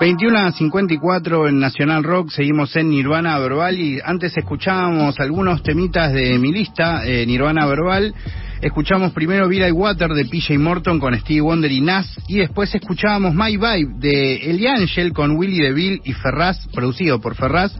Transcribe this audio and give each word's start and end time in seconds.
21 0.00 0.38
a 0.38 0.50
54 0.50 1.48
en 1.48 1.60
Nacional 1.60 2.02
Rock, 2.02 2.30
seguimos 2.30 2.74
en 2.74 2.88
Nirvana 2.88 3.38
Verbal 3.38 3.78
y 3.78 4.00
antes 4.02 4.34
escuchábamos 4.34 5.20
algunos 5.20 5.62
temitas 5.62 6.14
de 6.14 6.38
mi 6.38 6.52
lista, 6.52 7.06
eh, 7.06 7.26
Nirvana 7.26 7.66
Verbal. 7.66 8.14
Escuchamos 8.62 9.12
primero 9.12 9.48
Vida 9.48 9.66
y 9.68 9.72
Water 9.72 10.10
de 10.10 10.26
PJ 10.26 10.58
Morton 10.58 11.00
con 11.00 11.18
Steve 11.18 11.40
Wonder 11.40 11.72
y 11.72 11.80
Nas 11.80 12.06
y 12.28 12.36
después 12.36 12.74
escuchábamos 12.74 13.34
My 13.34 13.56
Vibe 13.56 13.94
de 13.96 14.36
Eli 14.50 14.66
Angel 14.66 15.14
con 15.14 15.36
Willy 15.38 15.62
DeVille 15.62 16.02
y 16.04 16.12
Ferraz, 16.12 16.68
producido 16.68 17.22
por 17.22 17.36
Ferraz. 17.36 17.72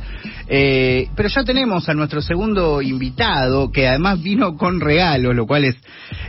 Eh, 0.48 1.08
pero 1.14 1.28
ya 1.28 1.44
tenemos 1.44 1.86
a 1.90 1.94
nuestro 1.94 2.22
segundo 2.22 2.80
invitado 2.80 3.70
que 3.70 3.88
además 3.88 4.22
vino 4.22 4.56
con 4.56 4.80
regalo, 4.80 5.34
lo 5.34 5.46
cual 5.46 5.66
es 5.66 5.76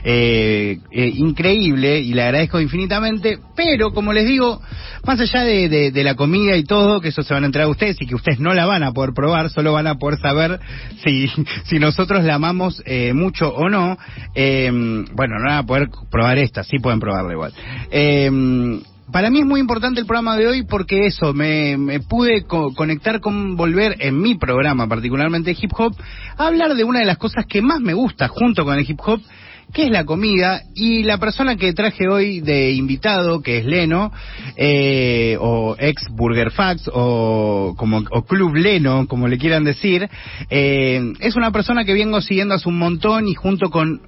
eh, 0.03 0.79
eh, 0.91 1.11
increíble 1.15 1.99
y 1.99 2.13
le 2.13 2.23
agradezco 2.23 2.59
infinitamente. 2.59 3.39
Pero 3.55 3.93
como 3.93 4.11
les 4.11 4.27
digo, 4.27 4.61
más 5.05 5.19
allá 5.19 5.43
de, 5.43 5.91
de, 5.91 6.03
la 6.03 6.15
comida 6.15 6.55
y 6.57 6.63
todo, 6.63 7.01
que 7.01 7.09
eso 7.09 7.23
se 7.23 7.33
van 7.33 7.43
a 7.43 7.45
entregar 7.47 7.67
a 7.67 7.71
ustedes 7.71 7.97
y 7.99 8.05
que 8.05 8.15
ustedes 8.15 8.39
no 8.39 8.53
la 8.53 8.65
van 8.65 8.83
a 8.83 8.91
poder 8.91 9.13
probar, 9.13 9.49
solo 9.49 9.73
van 9.73 9.87
a 9.87 9.95
poder 9.95 10.19
saber 10.19 10.59
si, 11.03 11.27
si 11.65 11.79
nosotros 11.79 12.23
la 12.23 12.35
amamos 12.35 12.81
eh, 12.85 13.13
mucho 13.13 13.49
o 13.49 13.69
no. 13.69 13.97
Eh, 14.43 14.71
bueno, 15.13 15.37
no 15.37 15.45
van 15.45 15.57
a 15.57 15.65
poder 15.65 15.89
probar 16.09 16.37
esta, 16.39 16.63
sí 16.63 16.79
pueden 16.79 16.99
probarla 16.99 17.33
igual. 17.33 17.53
Eh, 17.91 18.81
para 19.11 19.29
mí 19.29 19.39
es 19.39 19.45
muy 19.45 19.59
importante 19.59 19.99
el 19.99 20.05
programa 20.05 20.37
de 20.37 20.47
hoy 20.47 20.63
porque 20.63 21.05
eso, 21.05 21.33
me, 21.33 21.99
pude 22.07 22.45
conectar 22.45 23.19
con 23.19 23.57
volver 23.57 23.97
en 23.99 24.19
mi 24.21 24.35
programa, 24.35 24.87
particularmente 24.87 25.55
hip 25.59 25.71
hop, 25.77 25.93
a 26.37 26.47
hablar 26.47 26.75
de 26.75 26.83
una 26.83 26.99
de 26.99 27.05
las 27.05 27.17
cosas 27.17 27.45
que 27.45 27.61
más 27.61 27.81
me 27.81 27.93
gusta 27.93 28.29
junto 28.29 28.63
con 28.63 28.79
el 28.79 28.89
hip 28.89 28.99
hop, 29.05 29.19
que 29.73 29.83
es 29.83 29.91
la 29.91 30.05
comida. 30.05 30.61
Y 30.75 31.03
la 31.03 31.17
persona 31.17 31.57
que 31.57 31.73
traje 31.73 32.07
hoy 32.07 32.39
de 32.39 32.71
invitado, 32.71 33.41
que 33.41 33.57
es 33.57 33.65
Leno, 33.65 34.11
eh, 34.55 35.35
o 35.39 35.75
ex 35.77 36.07
Burger 36.09 36.51
Facts, 36.51 36.89
o, 36.93 37.73
como, 37.77 38.03
o 38.11 38.23
Club 38.23 38.55
Leno, 38.55 39.07
como 39.07 39.27
le 39.27 39.37
quieran 39.37 39.65
decir, 39.65 40.09
eh, 40.49 41.13
es 41.19 41.35
una 41.35 41.51
persona 41.51 41.83
que 41.83 41.93
vengo 41.93 42.21
siguiendo 42.21 42.55
hace 42.55 42.69
un 42.69 42.77
montón 42.77 43.27
y 43.27 43.33
junto 43.33 43.69
con 43.69 44.01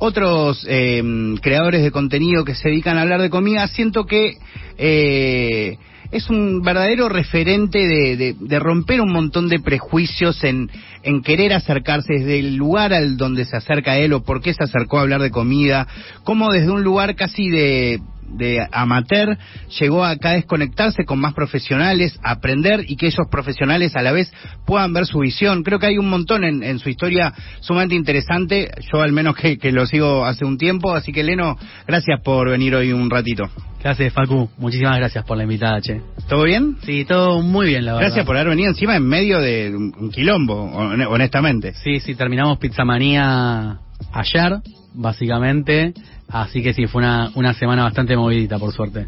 otros 0.00 0.66
eh, 0.66 1.02
creadores 1.42 1.82
de 1.82 1.90
contenido 1.90 2.44
que 2.44 2.54
se 2.54 2.70
dedican 2.70 2.96
a 2.96 3.02
hablar 3.02 3.20
de 3.20 3.28
comida, 3.28 3.68
siento 3.68 4.06
que 4.06 4.38
eh, 4.78 5.76
es 6.10 6.30
un 6.30 6.62
verdadero 6.62 7.10
referente 7.10 7.86
de, 7.86 8.34
de, 8.38 8.58
romper 8.58 9.02
un 9.02 9.12
montón 9.12 9.50
de 9.50 9.60
prejuicios 9.60 10.42
en, 10.42 10.70
en 11.02 11.22
querer 11.22 11.52
acercarse 11.52 12.14
desde 12.14 12.40
el 12.40 12.56
lugar 12.56 12.94
al 12.94 13.18
donde 13.18 13.44
se 13.44 13.56
acerca 13.56 13.98
él 13.98 14.14
o 14.14 14.22
por 14.22 14.40
qué 14.40 14.54
se 14.54 14.64
acercó 14.64 14.98
a 14.98 15.02
hablar 15.02 15.20
de 15.20 15.30
comida, 15.30 15.86
como 16.24 16.50
desde 16.50 16.70
un 16.70 16.82
lugar 16.82 17.14
casi 17.14 17.50
de 17.50 18.00
de 18.30 18.66
amateur 18.72 19.36
llegó 19.78 20.04
acá 20.04 20.30
a 20.30 20.34
desconectarse 20.34 21.04
con 21.04 21.20
más 21.20 21.34
profesionales, 21.34 22.18
aprender 22.22 22.84
y 22.86 22.96
que 22.96 23.08
esos 23.08 23.26
profesionales 23.30 23.96
a 23.96 24.02
la 24.02 24.12
vez 24.12 24.32
puedan 24.66 24.92
ver 24.92 25.06
su 25.06 25.20
visión. 25.20 25.62
Creo 25.62 25.78
que 25.78 25.86
hay 25.86 25.98
un 25.98 26.08
montón 26.08 26.44
en, 26.44 26.78
su 26.78 26.88
historia 26.88 27.32
sumamente 27.60 27.94
interesante, 27.94 28.70
yo 28.92 29.02
al 29.02 29.12
menos 29.12 29.36
que, 29.36 29.58
lo 29.72 29.86
sigo 29.86 30.24
hace 30.24 30.44
un 30.44 30.58
tiempo, 30.58 30.94
así 30.94 31.12
que 31.12 31.22
Leno, 31.22 31.56
gracias 31.86 32.20
por 32.22 32.50
venir 32.50 32.74
hoy 32.74 32.92
un 32.92 33.10
ratito. 33.10 33.44
Gracias, 33.82 34.12
Facu. 34.12 34.50
Muchísimas 34.58 34.98
gracias 34.98 35.24
por 35.24 35.38
la 35.38 35.44
invitada, 35.44 35.80
che. 35.80 36.02
¿Todo 36.28 36.44
bien? 36.44 36.76
Sí, 36.82 37.06
todo 37.06 37.40
muy 37.40 37.66
bien, 37.66 37.86
la 37.86 37.92
verdad. 37.92 38.08
Gracias 38.08 38.26
por 38.26 38.36
haber 38.36 38.50
venido 38.50 38.68
encima 38.68 38.94
en 38.94 39.06
medio 39.06 39.40
de 39.40 39.74
un 39.74 40.10
quilombo, 40.10 40.64
honestamente. 40.64 41.72
Sí, 41.74 41.98
sí, 42.00 42.14
terminamos 42.14 42.58
Pizzamanía 42.58 43.78
ayer, 44.12 44.60
básicamente. 44.94 45.94
Así 46.32 46.62
que 46.62 46.72
sí, 46.72 46.86
fue 46.86 47.02
una, 47.02 47.30
una 47.34 47.54
semana 47.54 47.82
bastante 47.84 48.16
movidita, 48.16 48.58
por 48.58 48.72
suerte. 48.72 49.06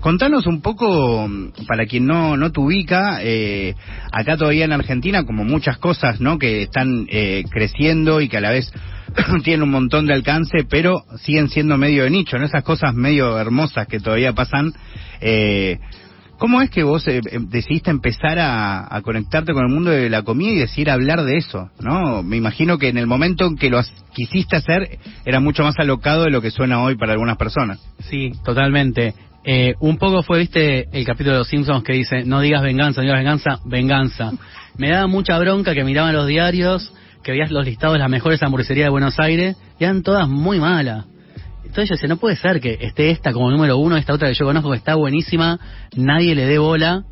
Contanos 0.00 0.46
un 0.46 0.60
poco, 0.60 1.28
para 1.66 1.86
quien 1.86 2.06
no, 2.06 2.36
no 2.36 2.52
te 2.52 2.60
ubica, 2.60 3.18
eh, 3.22 3.74
acá 4.12 4.36
todavía 4.36 4.64
en 4.64 4.72
Argentina, 4.72 5.24
como 5.24 5.44
muchas 5.44 5.78
cosas, 5.78 6.20
¿no? 6.20 6.38
Que 6.38 6.62
están 6.62 7.06
eh, 7.10 7.44
creciendo 7.50 8.20
y 8.20 8.28
que 8.28 8.36
a 8.36 8.40
la 8.40 8.50
vez 8.50 8.72
tienen 9.44 9.62
un 9.62 9.70
montón 9.70 10.06
de 10.06 10.14
alcance, 10.14 10.64
pero 10.68 11.04
siguen 11.18 11.48
siendo 11.48 11.76
medio 11.76 12.04
de 12.04 12.10
nicho, 12.10 12.38
¿no? 12.38 12.44
Esas 12.44 12.62
cosas 12.62 12.94
medio 12.94 13.38
hermosas 13.38 13.86
que 13.88 13.98
todavía 13.98 14.32
pasan. 14.32 14.72
Eh, 15.20 15.78
¿Cómo 16.40 16.62
es 16.62 16.70
que 16.70 16.84
vos 16.84 17.06
eh, 17.06 17.18
eh, 17.18 17.38
decidiste 17.38 17.90
empezar 17.90 18.38
a, 18.38 18.98
conectarte 19.04 19.52
con 19.52 19.62
el 19.62 19.70
mundo 19.70 19.90
de 19.90 20.08
la 20.08 20.22
comida 20.22 20.52
y 20.52 20.56
decir 20.56 20.88
hablar 20.88 21.22
de 21.22 21.36
eso? 21.36 21.68
¿no? 21.80 22.22
Me 22.22 22.38
imagino 22.38 22.78
que 22.78 22.88
en 22.88 22.96
el 22.96 23.06
momento 23.06 23.44
en 23.44 23.58
que 23.58 23.68
lo 23.68 23.78
quisiste 24.14 24.56
hacer 24.56 24.98
era 25.26 25.38
mucho 25.38 25.62
más 25.64 25.78
alocado 25.78 26.24
de 26.24 26.30
lo 26.30 26.40
que 26.40 26.50
suena 26.50 26.82
hoy 26.82 26.96
para 26.96 27.12
algunas 27.12 27.36
personas. 27.36 27.78
Sí, 28.08 28.32
totalmente. 28.42 29.12
Eh, 29.44 29.74
un 29.80 29.98
poco 29.98 30.22
fue, 30.22 30.38
viste, 30.38 30.88
el 30.98 31.04
capítulo 31.04 31.32
de 31.32 31.38
Los 31.40 31.48
Simpsons 31.48 31.84
que 31.84 31.92
dice, 31.92 32.24
no 32.24 32.40
digas 32.40 32.62
venganza, 32.62 33.02
no 33.02 33.08
digas 33.08 33.18
venganza, 33.18 33.58
venganza. 33.66 34.32
Me 34.78 34.88
daba 34.88 35.08
mucha 35.08 35.38
bronca 35.38 35.74
que 35.74 35.84
miraban 35.84 36.14
los 36.14 36.26
diarios, 36.26 36.90
que 37.22 37.32
veías 37.32 37.50
los 37.50 37.66
listados 37.66 37.96
de 37.96 37.98
las 37.98 38.08
mejores 38.08 38.42
hamburgueserías 38.42 38.86
de 38.86 38.90
Buenos 38.90 39.20
Aires, 39.20 39.58
y 39.78 39.84
eran 39.84 40.02
todas 40.02 40.26
muy 40.26 40.58
malas. 40.58 41.04
Entonces 41.70 41.88
yo 41.88 41.94
decía, 41.94 42.08
no 42.08 42.16
puede 42.16 42.34
ser 42.34 42.60
que 42.60 42.78
esté 42.80 43.10
esta 43.10 43.32
como 43.32 43.48
número 43.48 43.78
uno, 43.78 43.96
esta 43.96 44.12
otra 44.12 44.26
que 44.26 44.34
yo 44.34 44.44
conozco 44.44 44.72
que 44.72 44.76
está 44.76 44.96
buenísima, 44.96 45.60
nadie 45.94 46.34
le 46.34 46.44
dé 46.44 46.58
bola. 46.58 47.04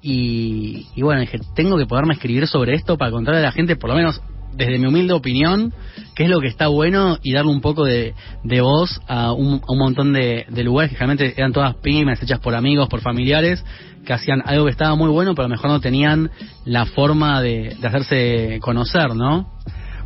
Y, 0.00 0.86
bueno, 1.02 1.20
dije, 1.20 1.38
tengo 1.54 1.76
que 1.76 1.84
poderme 1.84 2.14
escribir 2.14 2.46
sobre 2.46 2.74
esto 2.74 2.96
para 2.96 3.10
contarle 3.10 3.40
a 3.40 3.42
la 3.42 3.52
gente, 3.52 3.76
por 3.76 3.90
lo 3.90 3.96
menos 3.96 4.22
desde 4.54 4.78
mi 4.78 4.86
humilde 4.86 5.12
opinión, 5.12 5.74
qué 6.14 6.24
es 6.24 6.30
lo 6.30 6.40
que 6.40 6.48
está 6.48 6.68
bueno 6.68 7.18
y 7.22 7.34
darle 7.34 7.50
un 7.50 7.60
poco 7.60 7.84
de, 7.84 8.14
voz 8.62 8.98
a 9.08 9.32
un, 9.32 9.60
montón 9.68 10.14
de, 10.14 10.46
lugares 10.64 10.90
que 10.90 10.96
realmente 10.96 11.34
eran 11.36 11.52
todas 11.52 11.76
pymes, 11.76 12.22
hechas 12.22 12.40
por 12.40 12.54
amigos, 12.54 12.88
por 12.88 13.02
familiares, 13.02 13.62
que 14.06 14.14
hacían 14.14 14.40
algo 14.46 14.64
que 14.64 14.70
estaba 14.70 14.94
muy 14.96 15.10
bueno, 15.10 15.34
pero 15.34 15.44
a 15.44 15.48
lo 15.48 15.54
mejor 15.54 15.68
no 15.68 15.80
tenían 15.80 16.30
la 16.64 16.86
forma 16.86 17.42
de, 17.42 17.76
de 17.78 17.88
hacerse 17.88 18.58
conocer, 18.62 19.14
¿no? 19.14 19.50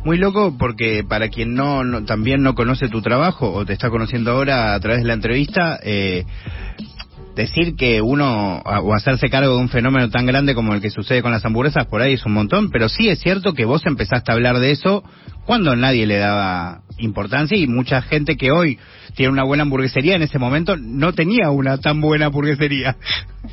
Muy 0.07 0.17
loco 0.17 0.55
porque 0.57 1.03
para 1.03 1.27
quien 1.27 1.53
no, 1.53 2.05
también 2.05 2.41
no 2.41 2.55
conoce 2.55 2.87
tu 2.87 3.01
trabajo 3.01 3.51
o 3.51 3.65
te 3.65 3.73
está 3.73 3.89
conociendo 3.89 4.31
ahora 4.31 4.73
a 4.73 4.79
través 4.79 5.01
de 5.01 5.07
la 5.07 5.13
entrevista, 5.13 5.77
eh, 5.83 6.23
decir 7.37 7.75
que 7.75 8.01
uno 8.01 8.57
o 8.57 8.93
hacerse 8.93 9.29
cargo 9.29 9.55
de 9.55 9.61
un 9.61 9.69
fenómeno 9.69 10.09
tan 10.09 10.25
grande 10.25 10.55
como 10.55 10.73
el 10.73 10.81
que 10.81 10.89
sucede 10.89 11.21
con 11.21 11.31
las 11.31 11.45
hamburguesas 11.45 11.85
por 11.85 12.01
ahí 12.01 12.13
es 12.13 12.25
un 12.25 12.33
montón, 12.33 12.71
pero 12.71 12.89
sí 12.89 13.07
es 13.09 13.19
cierto 13.19 13.53
que 13.53 13.63
vos 13.63 13.85
empezaste 13.85 14.31
a 14.31 14.35
hablar 14.35 14.59
de 14.59 14.71
eso 14.71 15.03
cuando 15.45 15.75
nadie 15.75 16.07
le 16.07 16.17
daba 16.17 16.81
importancia 16.97 17.55
y 17.55 17.67
mucha 17.67 18.01
gente 18.01 18.35
que 18.37 18.51
hoy 18.51 18.79
tiene 19.15 19.31
una 19.31 19.43
buena 19.43 19.63
hamburguesería 19.63 20.15
en 20.15 20.23
ese 20.23 20.39
momento 20.39 20.77
no 20.77 21.13
tenía 21.13 21.51
una 21.51 21.77
tan 21.77 22.01
buena 22.01 22.25
hamburguesería. 22.25 22.97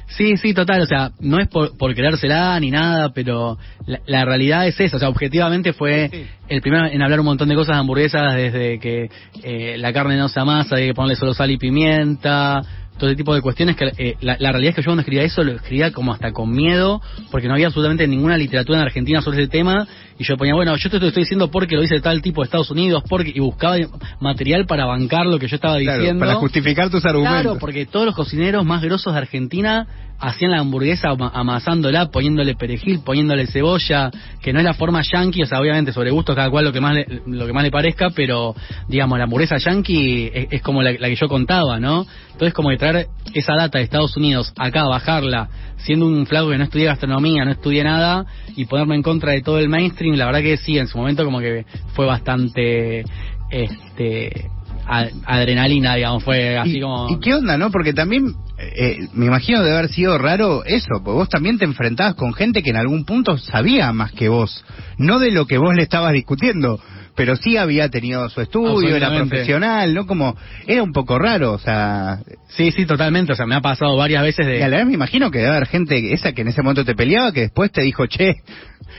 Sí, 0.08 0.36
sí, 0.36 0.54
total, 0.54 0.82
o 0.82 0.86
sea, 0.86 1.12
no 1.20 1.40
es 1.40 1.48
por, 1.48 1.76
por 1.76 1.94
querérsela 1.94 2.58
ni 2.58 2.70
nada, 2.70 3.12
pero 3.14 3.58
la, 4.06 4.24
realidad 4.24 4.66
es 4.66 4.78
esa, 4.78 4.96
o 4.96 4.98
sea, 4.98 5.08
objetivamente 5.08 5.72
fue 5.72 6.10
el 6.48 6.60
primero 6.60 6.86
en 6.86 7.00
hablar 7.00 7.20
un 7.20 7.26
montón 7.26 7.48
de 7.48 7.54
cosas 7.54 7.76
de 7.76 7.80
hamburguesas 7.80 8.34
desde 8.34 8.78
que 8.80 9.08
eh, 9.42 9.76
la 9.78 9.92
carne 9.92 10.16
no 10.16 10.28
se 10.28 10.40
amasa, 10.40 10.76
hay 10.76 10.88
que 10.88 10.94
ponerle 10.94 11.16
solo 11.16 11.32
sal 11.32 11.50
y 11.50 11.58
pimienta, 11.58 12.60
todo 12.98 13.10
ese 13.10 13.16
tipo 13.16 13.34
de 13.34 13.40
cuestiones 13.40 13.76
que 13.76 13.92
eh, 13.98 14.16
la, 14.20 14.36
realidad 14.36 14.70
es 14.70 14.76
que 14.76 14.82
yo 14.82 14.86
cuando 14.86 15.00
escribía 15.00 15.24
eso 15.24 15.42
lo 15.42 15.52
escribía 15.52 15.92
como 15.92 16.12
hasta 16.12 16.32
con 16.32 16.50
miedo 16.50 17.00
porque 17.30 17.48
no 17.48 17.54
había 17.54 17.66
absolutamente 17.66 18.06
ninguna 18.06 18.36
literatura 18.36 18.78
en 18.78 18.84
Argentina 18.84 19.20
sobre 19.20 19.42
ese 19.42 19.50
tema 19.50 19.86
y 20.18 20.24
yo 20.24 20.36
ponía 20.36 20.54
bueno 20.54 20.76
yo 20.76 20.90
te 20.90 20.96
estoy 20.96 21.22
diciendo 21.22 21.50
porque 21.50 21.74
lo 21.74 21.82
dice 21.82 22.00
tal 22.00 22.22
tipo 22.22 22.42
de 22.42 22.46
Estados 22.46 22.70
Unidos 22.70 23.02
porque 23.08 23.32
y 23.34 23.40
buscaba 23.40 23.76
material 24.20 24.66
para 24.66 24.86
bancar 24.86 25.26
lo 25.26 25.38
que 25.38 25.48
yo 25.48 25.56
estaba 25.56 25.76
diciendo. 25.76 26.20
para 26.20 26.34
justificar 26.36 26.90
tus 26.90 27.04
argumentos. 27.04 27.42
Claro 27.42 27.58
porque 27.58 27.86
todos 27.86 28.06
los 28.06 28.14
cocineros 28.14 28.64
más 28.64 28.82
grosos 28.82 29.12
de 29.12 29.18
Argentina 29.18 29.86
hacían 30.18 30.52
la 30.52 30.60
hamburguesa 30.60 31.10
amasándola, 31.10 32.10
poniéndole 32.10 32.54
perejil, 32.54 33.00
poniéndole 33.04 33.46
cebolla, 33.46 34.10
que 34.40 34.52
no 34.52 34.58
es 34.58 34.64
la 34.64 34.74
forma 34.74 35.02
yankee, 35.02 35.42
o 35.42 35.46
sea, 35.46 35.60
obviamente 35.60 35.92
sobre 35.92 36.10
gusto 36.10 36.34
cada 36.34 36.50
cual 36.50 36.64
lo 36.64 36.72
que 36.72 36.80
más 36.80 36.94
le, 36.94 37.22
lo 37.26 37.46
que 37.46 37.52
más 37.52 37.64
le 37.64 37.70
parezca, 37.70 38.10
pero 38.10 38.54
digamos, 38.88 39.18
la 39.18 39.24
hamburguesa 39.24 39.56
yankee 39.58 40.30
es, 40.50 40.62
como 40.62 40.82
la, 40.82 40.96
que 40.96 41.16
yo 41.16 41.28
contaba, 41.28 41.78
¿no? 41.78 42.06
Entonces, 42.32 42.54
como 42.54 42.70
de 42.70 42.76
traer 42.76 43.06
esa 43.32 43.54
data 43.54 43.78
de 43.78 43.84
Estados 43.84 44.16
Unidos 44.16 44.52
acá, 44.56 44.84
bajarla, 44.84 45.48
siendo 45.76 46.06
un 46.06 46.26
flaco 46.26 46.50
que 46.50 46.58
no 46.58 46.64
estudié 46.64 46.86
gastronomía, 46.86 47.44
no 47.44 47.52
estudié 47.52 47.84
nada, 47.84 48.24
y 48.56 48.64
ponerme 48.64 48.94
en 48.96 49.02
contra 49.02 49.32
de 49.32 49.42
todo 49.42 49.58
el 49.58 49.68
mainstream, 49.68 50.16
la 50.16 50.26
verdad 50.26 50.40
que 50.40 50.56
sí, 50.56 50.78
en 50.78 50.88
su 50.88 50.98
momento 50.98 51.24
como 51.24 51.40
que 51.40 51.64
fue 51.94 52.06
bastante 52.06 53.04
este 53.50 54.50
adrenalina, 54.86 55.94
digamos, 55.94 56.22
fue 56.24 56.58
así 56.58 56.80
como... 56.80 57.08
¿Y 57.10 57.18
qué 57.20 57.34
onda, 57.34 57.56
no? 57.56 57.70
Porque 57.70 57.92
también 57.92 58.34
eh, 58.58 59.08
me 59.12 59.26
imagino 59.26 59.62
de 59.62 59.72
haber 59.72 59.88
sido 59.88 60.16
raro 60.18 60.64
eso, 60.64 60.88
porque 61.02 61.10
vos 61.10 61.28
también 61.28 61.58
te 61.58 61.64
enfrentabas 61.64 62.14
con 62.14 62.32
gente 62.32 62.62
que 62.62 62.70
en 62.70 62.76
algún 62.76 63.04
punto 63.04 63.36
sabía 63.38 63.92
más 63.92 64.12
que 64.12 64.28
vos, 64.28 64.64
no 64.98 65.18
de 65.18 65.30
lo 65.30 65.46
que 65.46 65.58
vos 65.58 65.74
le 65.74 65.82
estabas 65.82 66.12
discutiendo, 66.12 66.80
pero 67.16 67.36
sí 67.36 67.56
había 67.56 67.88
tenido 67.88 68.28
su 68.28 68.40
estudio, 68.40 68.96
era 68.96 69.14
profesional, 69.14 69.94
¿no? 69.94 70.06
Como, 70.06 70.36
era 70.66 70.82
un 70.82 70.92
poco 70.92 71.18
raro, 71.18 71.52
o 71.52 71.58
sea... 71.58 72.18
Sí, 72.48 72.72
sí, 72.72 72.86
totalmente, 72.86 73.32
o 73.32 73.36
sea, 73.36 73.46
me 73.46 73.54
ha 73.54 73.60
pasado 73.60 73.96
varias 73.96 74.22
veces 74.22 74.46
de... 74.46 74.58
Y 74.58 74.62
a 74.62 74.68
la 74.68 74.78
vez 74.78 74.86
me 74.86 74.94
imagino 74.94 75.30
que 75.30 75.38
debe 75.38 75.50
haber 75.50 75.66
gente, 75.66 76.12
esa 76.12 76.32
que 76.32 76.42
en 76.42 76.48
ese 76.48 76.62
momento 76.62 76.84
te 76.84 76.94
peleaba, 76.94 77.32
que 77.32 77.42
después 77.42 77.70
te 77.70 77.82
dijo, 77.82 78.06
che... 78.06 78.36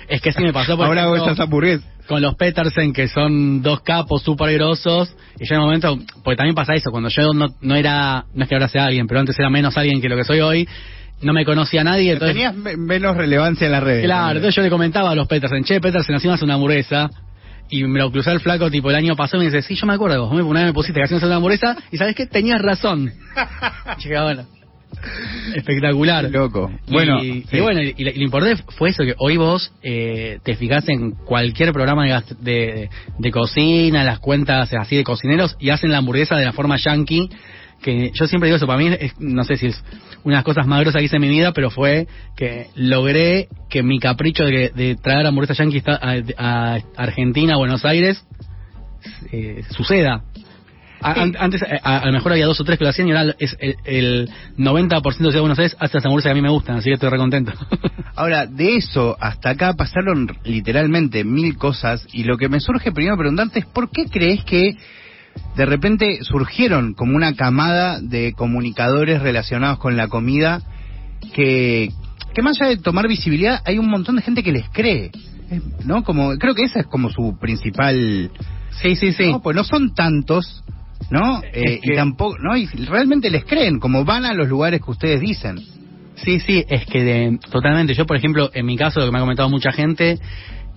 Es 0.08 0.22
que 0.22 0.32
sí 0.32 0.44
me 0.44 0.54
pasó, 0.54 0.78
por 0.78 0.86
Ahora 0.86 1.04
hago 1.04 1.16
hamburguesas 1.16 1.86
con 2.08 2.22
los 2.22 2.36
Petersen, 2.36 2.94
que 2.94 3.08
son 3.08 3.62
dos 3.62 3.82
capos 3.82 4.22
súper 4.22 4.54
grosos, 4.54 5.16
y 5.40 5.46
yo 5.46 5.56
en 5.56 5.62
un 5.62 5.66
momento, 5.66 5.98
porque 6.24 6.38
también 6.38 6.56
pasa 6.56 6.74
eso, 6.74 6.92
cuando 6.92 7.10
yo 7.10 7.34
no, 7.34 7.48
no 7.62 7.76
era, 7.76 8.26
no 8.34 8.44
es 8.44 8.50
que 8.50 8.56
ahora 8.56 8.68
sea 8.68 8.86
alguien, 8.86 9.08
pero 9.08 9.20
antes 9.20 9.38
era 9.40 9.50
menos 9.50 9.76
alguien 9.78 10.02
que 10.02 10.10
lo 10.10 10.16
que 10.16 10.24
soy 10.24 10.42
hoy, 10.42 10.68
no 11.22 11.34
me 11.34 11.46
conocía 11.46 11.84
nadie, 11.84 12.14
entonces... 12.14 12.36
Tenías 12.36 12.56
me- 12.56 12.78
menos 12.78 13.18
relevancia 13.18 13.66
en 13.66 13.72
las 13.72 13.84
redes. 13.84 14.06
Claro, 14.06 14.38
entonces 14.38 14.56
yo 14.56 14.62
le 14.62 14.70
comentaba 14.70 15.12
a 15.12 15.16
los 15.16 15.28
Petersen, 15.28 15.64
che, 15.64 15.80
Petersen, 15.82 16.16
hacíamos 16.16 16.42
una 16.42 16.56
hamburguesa. 16.56 17.10
Y 17.70 17.84
me 17.84 18.00
lo 18.00 18.12
cruzó 18.12 18.32
el 18.32 18.40
flaco 18.40 18.70
tipo 18.70 18.90
el 18.90 18.96
año 18.96 19.16
pasado 19.16 19.42
y 19.42 19.48
me 19.48 19.52
dice, 19.52 19.68
sí, 19.68 19.76
yo 19.76 19.86
me 19.88 19.94
acuerdo, 19.94 20.26
vos 20.28 20.34
me- 20.36 20.44
una 20.44 20.60
vez 20.62 20.68
me 20.70 20.74
pusiste 20.74 21.00
que 21.00 21.04
hacíamos 21.06 21.24
una 21.24 21.36
hamburguesa 21.38 21.76
y 21.92 21.98
sabes 21.98 22.16
qué, 22.16 22.26
tenías 22.28 22.62
razón. 22.62 23.12
"Ah, 23.36 23.98
bueno, 24.24 24.46
espectacular. 25.56 26.30
Loco. 26.32 26.72
Y- 26.88 26.92
Bueno, 26.92 27.24
y, 27.24 27.44
sí. 27.50 27.60
bueno, 27.60 27.82
y, 27.82 27.94
y 27.98 28.04
lo 28.04 28.24
importante 28.24 28.64
fue 28.78 28.90
eso, 28.90 29.04
que 29.04 29.16
hoy 29.18 29.38
vos 29.38 29.74
eh, 29.84 30.40
te 30.44 30.56
fijás 30.56 30.88
en 30.90 31.12
cualquier 31.12 31.72
programa 31.74 32.06
de, 32.06 32.12
gast- 32.12 32.38
de, 32.40 32.90
de 33.18 33.32
cocina, 33.32 34.04
las 34.04 34.20
cuentas 34.20 34.72
así 34.74 34.96
de 34.96 35.04
cocineros, 35.04 35.56
y 35.60 35.70
hacen 35.70 35.92
la 35.92 35.98
hamburguesa 36.00 36.36
de 36.38 36.46
la 36.46 36.54
forma 36.54 36.78
yankee, 36.78 37.30
que 37.82 38.12
yo 38.14 38.26
siempre 38.28 38.48
digo 38.48 38.58
eso, 38.58 38.68
para 38.68 38.80
mí, 38.80 38.88
es- 39.00 39.20
no 39.20 39.44
sé 39.44 39.58
si 39.58 39.68
es 39.68 39.84
una 40.24 40.36
de 40.36 40.38
las 40.40 40.44
cosas 40.44 40.66
más 40.68 40.82
grosas 40.82 41.00
que 41.00 41.06
hice 41.06 41.18
en 41.18 41.22
mi 41.22 41.30
vida, 41.30 41.52
pero 41.54 41.70
fue 41.70 42.08
que 42.36 42.68
logré 42.76 43.48
que 43.70 43.84
mi 43.84 44.00
capricho 44.00 44.44
de, 44.46 44.70
de 44.76 44.96
traer 44.96 45.26
hamburguesa 45.28 45.54
yankee 45.54 45.84
a, 45.86 46.16
a 46.38 46.80
Argentina, 46.98 47.54
a 47.54 47.58
Buenos 47.58 47.86
Aires, 47.86 48.24
eh, 49.32 49.64
suceda. 49.70 50.24
A- 51.02 51.22
an- 51.22 51.36
Antes, 51.38 51.62
eh, 51.62 51.80
a, 51.84 52.00
a 52.00 52.06
lo 52.08 52.14
mejor 52.14 52.32
había 52.32 52.46
dos 52.48 52.60
o 52.60 52.64
tres 52.64 52.80
que 52.80 52.86
lo 52.86 52.90
hacían 52.90 53.08
y 53.08 53.12
ahora 53.12 53.36
es 53.38 53.56
el, 53.60 53.76
el 53.86 54.30
90% 54.58 55.04
de 55.04 55.12
Ciudad 55.14 55.34
de 55.34 55.40
Buenos 55.42 55.60
Aires 55.60 55.76
hace 55.80 55.98
las 55.98 56.06
hamburguesas 56.06 56.30
que 56.30 56.32
a 56.32 56.36
mí 56.36 56.42
me 56.42 56.50
gustan, 56.50 56.78
así 56.78 56.86
que 56.90 56.94
estoy 56.96 57.10
recontento. 57.10 57.52
Ahora, 58.16 58.46
de 58.48 58.78
eso 58.78 59.16
hasta 59.20 59.52
acá 59.52 59.74
pasaron 59.74 60.28
literalmente 60.46 61.24
mil 61.24 61.58
cosas 61.58 62.08
y 62.14 62.24
lo 62.24 62.38
que 62.38 62.48
me 62.50 62.60
surge 62.62 62.92
primero 62.94 63.18
preguntarte 63.18 63.60
es 63.60 63.66
¿por 63.66 63.92
qué 63.92 64.06
crees 64.06 64.44
que 64.46 64.78
de 65.56 65.66
repente 65.66 66.20
surgieron 66.24 66.94
como 66.94 67.16
una 67.16 67.34
camada 67.36 68.00
de 68.02 68.34
comunicadores 68.34 69.22
relacionados 69.22 69.80
con 69.80 69.96
la 69.98 70.08
comida 70.08 70.62
que, 71.34 71.90
que 72.34 72.42
más 72.42 72.60
allá 72.62 72.70
de 72.72 72.78
tomar 72.78 73.08
visibilidad 73.08 73.62
hay 73.66 73.78
un 73.78 73.90
montón 73.90 74.16
de 74.18 74.22
gente 74.22 74.44
que 74.44 74.52
les 74.52 74.70
cree? 74.70 75.12
¿No? 75.86 76.04
Como, 76.04 76.38
creo 76.38 76.56
que 76.56 76.64
esa 76.64 76.80
es 76.80 76.88
como 76.88 77.10
su 77.10 77.38
principal... 77.40 78.32
sí, 78.82 78.96
sí, 78.96 79.12
sí. 79.14 79.32
No, 79.32 79.42
pues 79.42 79.56
no 79.56 79.64
son 79.64 79.94
tantos, 79.94 80.64
¿no? 81.12 81.42
Eh, 81.44 81.80
que- 81.82 81.94
Y 81.94 81.96
tampoco, 81.96 82.36
¿no? 82.40 82.58
Y 82.58 82.66
realmente 82.66 83.30
les 83.30 83.46
creen, 83.46 83.80
como 83.80 84.04
van 84.06 84.26
a 84.26 84.34
los 84.34 84.48
lugares 84.50 84.82
que 84.84 84.92
ustedes 84.92 85.22
dicen. 85.22 85.58
Sí, 86.16 86.40
sí, 86.40 86.64
es 86.68 86.86
que 86.88 87.04
de- 87.04 87.40
totalmente. 87.52 87.94
Yo, 87.94 88.06
por 88.06 88.18
ejemplo, 88.18 88.50
en 88.54 88.66
mi 88.66 88.76
caso, 88.76 89.00
lo 89.02 89.06
que 89.06 89.12
me 89.12 89.18
ha 89.20 89.22
comentado 89.22 89.50
mucha 89.50 89.72
gente, 89.72 90.18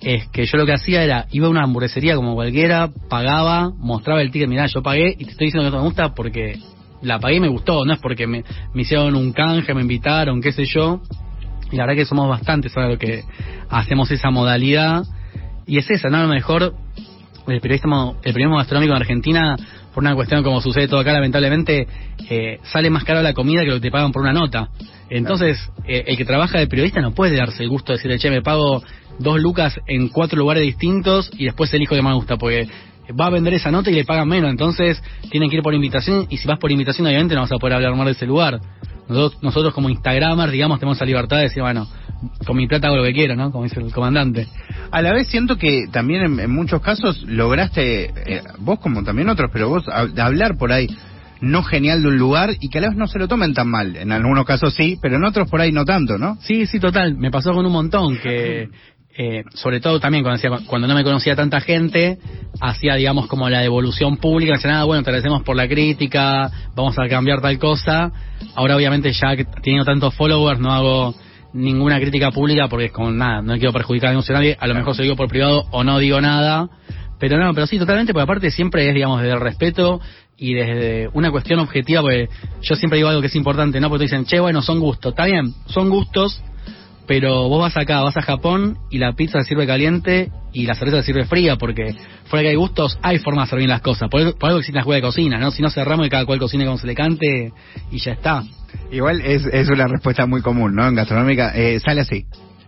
es 0.00 0.28
que 0.28 0.46
yo 0.46 0.58
lo 0.58 0.66
que 0.66 0.72
hacía 0.72 1.02
era, 1.02 1.26
iba 1.30 1.46
a 1.46 1.50
una 1.50 1.64
hamburguesería 1.64 2.14
como 2.16 2.34
cualquiera, 2.34 2.88
pagaba, 3.08 3.70
mostraba 3.76 4.22
el 4.22 4.30
ticket, 4.30 4.48
mirá, 4.48 4.66
yo 4.66 4.82
pagué 4.82 5.14
y 5.18 5.24
te 5.24 5.30
estoy 5.32 5.46
diciendo 5.46 5.62
que 5.62 5.68
esto 5.68 5.78
me 5.78 5.84
gusta 5.84 6.14
porque 6.14 6.58
la 7.02 7.18
pagué 7.18 7.36
y 7.36 7.40
me 7.40 7.48
gustó, 7.48 7.84
no 7.84 7.92
es 7.92 7.98
porque 8.00 8.26
me, 8.26 8.44
me 8.74 8.82
hicieron 8.82 9.14
un 9.16 9.32
canje, 9.32 9.74
me 9.74 9.82
invitaron, 9.82 10.40
qué 10.40 10.52
sé 10.52 10.64
yo. 10.64 11.00
Y 11.70 11.76
la 11.76 11.84
verdad 11.84 11.96
que 11.96 12.06
somos 12.06 12.28
bastantes 12.28 12.76
ahora 12.76 12.90
lo 12.90 12.98
que 12.98 13.24
hacemos 13.68 14.10
esa 14.10 14.30
modalidad. 14.30 15.04
Y 15.66 15.78
es 15.78 15.90
esa, 15.90 16.08
¿no? 16.08 16.18
A 16.18 16.22
lo 16.22 16.28
mejor 16.28 16.74
el 17.46 17.60
periodismo, 17.60 18.16
el 18.22 18.32
periodismo 18.32 18.56
gastronómico 18.56 18.94
en 18.94 19.00
Argentina, 19.00 19.56
por 19.98 20.04
una 20.04 20.14
cuestión 20.14 20.44
como 20.44 20.60
sucede 20.60 20.86
todo 20.86 21.00
acá, 21.00 21.12
lamentablemente, 21.12 21.88
eh, 22.30 22.60
sale 22.62 22.88
más 22.88 23.02
caro 23.02 23.20
la 23.20 23.32
comida 23.32 23.62
que 23.62 23.70
lo 23.70 23.74
que 23.74 23.80
te 23.80 23.90
pagan 23.90 24.12
por 24.12 24.22
una 24.22 24.32
nota. 24.32 24.68
Entonces, 25.10 25.58
eh, 25.88 26.04
el 26.06 26.16
que 26.16 26.24
trabaja 26.24 26.56
de 26.56 26.68
periodista 26.68 27.00
no 27.00 27.10
puede 27.16 27.34
darse 27.34 27.64
el 27.64 27.68
gusto 27.68 27.90
de 27.90 27.96
decirle, 27.96 28.16
che, 28.20 28.30
me 28.30 28.40
pago 28.40 28.80
dos 29.18 29.40
lucas 29.40 29.74
en 29.88 30.06
cuatro 30.06 30.38
lugares 30.38 30.62
distintos 30.62 31.32
y 31.36 31.46
después 31.46 31.74
elijo 31.74 31.96
que 31.96 32.02
más 32.02 32.14
gusta, 32.14 32.36
porque 32.36 32.68
va 33.20 33.26
a 33.26 33.30
vender 33.30 33.54
esa 33.54 33.72
nota 33.72 33.90
y 33.90 33.94
le 33.94 34.04
pagan 34.04 34.28
menos. 34.28 34.52
Entonces, 34.52 35.02
tienen 35.32 35.50
que 35.50 35.56
ir 35.56 35.62
por 35.64 35.74
invitación 35.74 36.28
y 36.30 36.36
si 36.36 36.46
vas 36.46 36.60
por 36.60 36.70
invitación, 36.70 37.04
obviamente 37.08 37.34
no 37.34 37.40
vas 37.40 37.50
a 37.50 37.56
poder 37.56 37.74
hablar 37.74 37.96
más 37.96 38.06
de 38.06 38.12
ese 38.12 38.26
lugar. 38.26 38.60
Nosotros, 39.08 39.42
nosotros 39.42 39.74
como 39.74 39.90
Instagramers, 39.90 40.52
digamos, 40.52 40.78
tenemos 40.78 41.00
la 41.00 41.06
libertad 41.06 41.38
de 41.38 41.42
decir, 41.42 41.60
bueno, 41.60 41.88
con 42.46 42.56
mi 42.56 42.66
plata 42.66 42.88
hago 42.88 42.96
lo 42.98 43.04
que 43.04 43.12
quiero, 43.12 43.36
¿no? 43.36 43.50
Como 43.52 43.64
dice 43.64 43.80
el 43.80 43.92
comandante. 43.92 44.46
A 44.90 45.02
la 45.02 45.12
vez 45.12 45.28
siento 45.28 45.56
que 45.56 45.86
también 45.92 46.22
en, 46.22 46.40
en 46.40 46.50
muchos 46.50 46.80
casos 46.82 47.22
lograste, 47.26 48.12
eh, 48.26 48.42
vos 48.58 48.78
como 48.80 49.02
también 49.04 49.28
otros, 49.28 49.50
pero 49.52 49.68
vos 49.68 49.84
a- 49.88 50.08
hablar 50.24 50.56
por 50.56 50.72
ahí 50.72 50.88
no 51.40 51.62
genial 51.62 52.02
de 52.02 52.08
un 52.08 52.18
lugar 52.18 52.50
y 52.60 52.68
que 52.68 52.78
a 52.78 52.80
la 52.80 52.88
vez 52.88 52.96
no 52.96 53.06
se 53.06 53.18
lo 53.18 53.28
tomen 53.28 53.54
tan 53.54 53.68
mal. 53.68 53.94
En 53.96 54.10
algunos 54.10 54.44
casos 54.44 54.74
sí, 54.74 54.98
pero 55.00 55.16
en 55.16 55.24
otros 55.24 55.48
por 55.48 55.60
ahí 55.60 55.70
no 55.70 55.84
tanto, 55.84 56.18
¿no? 56.18 56.36
Sí, 56.40 56.66
sí, 56.66 56.80
total. 56.80 57.16
Me 57.16 57.30
pasó 57.30 57.52
con 57.52 57.64
un 57.64 57.70
montón 57.72 58.18
que, 58.18 58.68
eh, 59.16 59.44
sobre 59.54 59.80
todo 59.80 60.00
también 60.00 60.24
cuando, 60.24 60.36
hacía- 60.38 60.66
cuando 60.66 60.88
no 60.88 60.94
me 60.96 61.04
conocía 61.04 61.36
tanta 61.36 61.60
gente, 61.60 62.18
hacía, 62.60 62.96
digamos, 62.96 63.28
como 63.28 63.48
la 63.48 63.60
devolución 63.60 64.16
pública. 64.16 64.54
Decía, 64.54 64.72
nada, 64.72 64.84
bueno, 64.84 65.04
te 65.04 65.10
agradecemos 65.10 65.42
por 65.44 65.54
la 65.54 65.68
crítica, 65.68 66.50
vamos 66.74 66.98
a 66.98 67.06
cambiar 67.08 67.40
tal 67.40 67.56
cosa. 67.58 68.10
Ahora, 68.56 68.74
obviamente, 68.74 69.12
ya 69.12 69.36
que 69.36 69.44
teniendo 69.44 69.84
tantos 69.84 70.14
followers, 70.14 70.58
no 70.58 70.72
hago 70.72 71.14
ninguna 71.58 71.98
crítica 71.98 72.30
pública 72.30 72.68
porque 72.68 72.86
es 72.86 72.92
como 72.92 73.10
nada, 73.10 73.42
no 73.42 73.54
quiero 73.54 73.72
perjudicar 73.72 74.14
a 74.14 74.32
nadie. 74.32 74.56
A 74.58 74.66
lo 74.66 74.74
mejor 74.74 74.94
se 74.94 75.02
digo 75.02 75.16
por 75.16 75.28
privado 75.28 75.64
o 75.70 75.84
no 75.84 75.98
digo 75.98 76.20
nada. 76.20 76.68
Pero 77.18 77.36
no, 77.36 77.52
pero 77.52 77.66
sí, 77.66 77.78
totalmente, 77.78 78.12
porque 78.12 78.22
aparte 78.22 78.50
siempre 78.50 78.88
es, 78.88 78.94
digamos, 78.94 79.20
desde 79.20 79.34
el 79.34 79.40
respeto 79.40 80.00
y 80.36 80.54
desde 80.54 81.08
una 81.14 81.32
cuestión 81.32 81.58
objetiva, 81.58 82.00
porque 82.00 82.28
yo 82.62 82.76
siempre 82.76 82.98
digo 82.98 83.08
algo 83.08 83.20
que 83.20 83.26
es 83.26 83.34
importante, 83.34 83.80
¿no? 83.80 83.88
Porque 83.88 84.06
te 84.06 84.14
dicen, 84.14 84.24
che, 84.24 84.38
bueno, 84.38 84.62
son 84.62 84.78
gustos. 84.78 85.10
Está 85.10 85.24
bien, 85.24 85.52
son 85.66 85.90
gustos, 85.90 86.40
pero 87.08 87.48
vos 87.48 87.60
vas 87.60 87.76
acá, 87.76 88.02
vas 88.02 88.16
a 88.16 88.22
Japón 88.22 88.78
y 88.90 88.98
la 88.98 89.14
pizza 89.14 89.40
se 89.40 89.48
sirve 89.48 89.66
caliente 89.66 90.30
y 90.52 90.66
la 90.66 90.74
cerveza 90.74 90.98
se 90.98 91.06
sirve 91.06 91.24
fría, 91.24 91.56
porque 91.56 91.94
fuera 92.26 92.42
que 92.44 92.50
hay 92.50 92.54
gustos, 92.56 92.98
hay 93.02 93.18
formas 93.18 93.44
de 93.44 93.48
hacer 93.48 93.58
bien 93.58 93.70
las 93.70 93.80
cosas. 93.80 94.08
Por, 94.08 94.38
por 94.38 94.48
algo 94.50 94.60
existe 94.60 94.76
la 94.76 94.80
escuela 94.82 94.96
de 94.96 95.02
cocina, 95.02 95.38
¿no? 95.38 95.50
Si 95.50 95.62
no 95.62 95.70
cerramos 95.70 96.06
y 96.06 96.10
cada 96.10 96.24
cual 96.26 96.38
cocine 96.38 96.64
como 96.66 96.78
se 96.78 96.86
le 96.86 96.94
cante 96.94 97.52
y 97.90 97.98
ya 97.98 98.12
está. 98.12 98.44
Igual 98.92 99.22
es, 99.22 99.44
es 99.46 99.68
una 99.70 99.86
respuesta 99.88 100.26
muy 100.26 100.42
común, 100.42 100.74
¿no? 100.76 100.86
En 100.86 100.94
gastronómica 100.94 101.52
eh, 101.56 101.80
sale 101.80 102.02
así. 102.02 102.26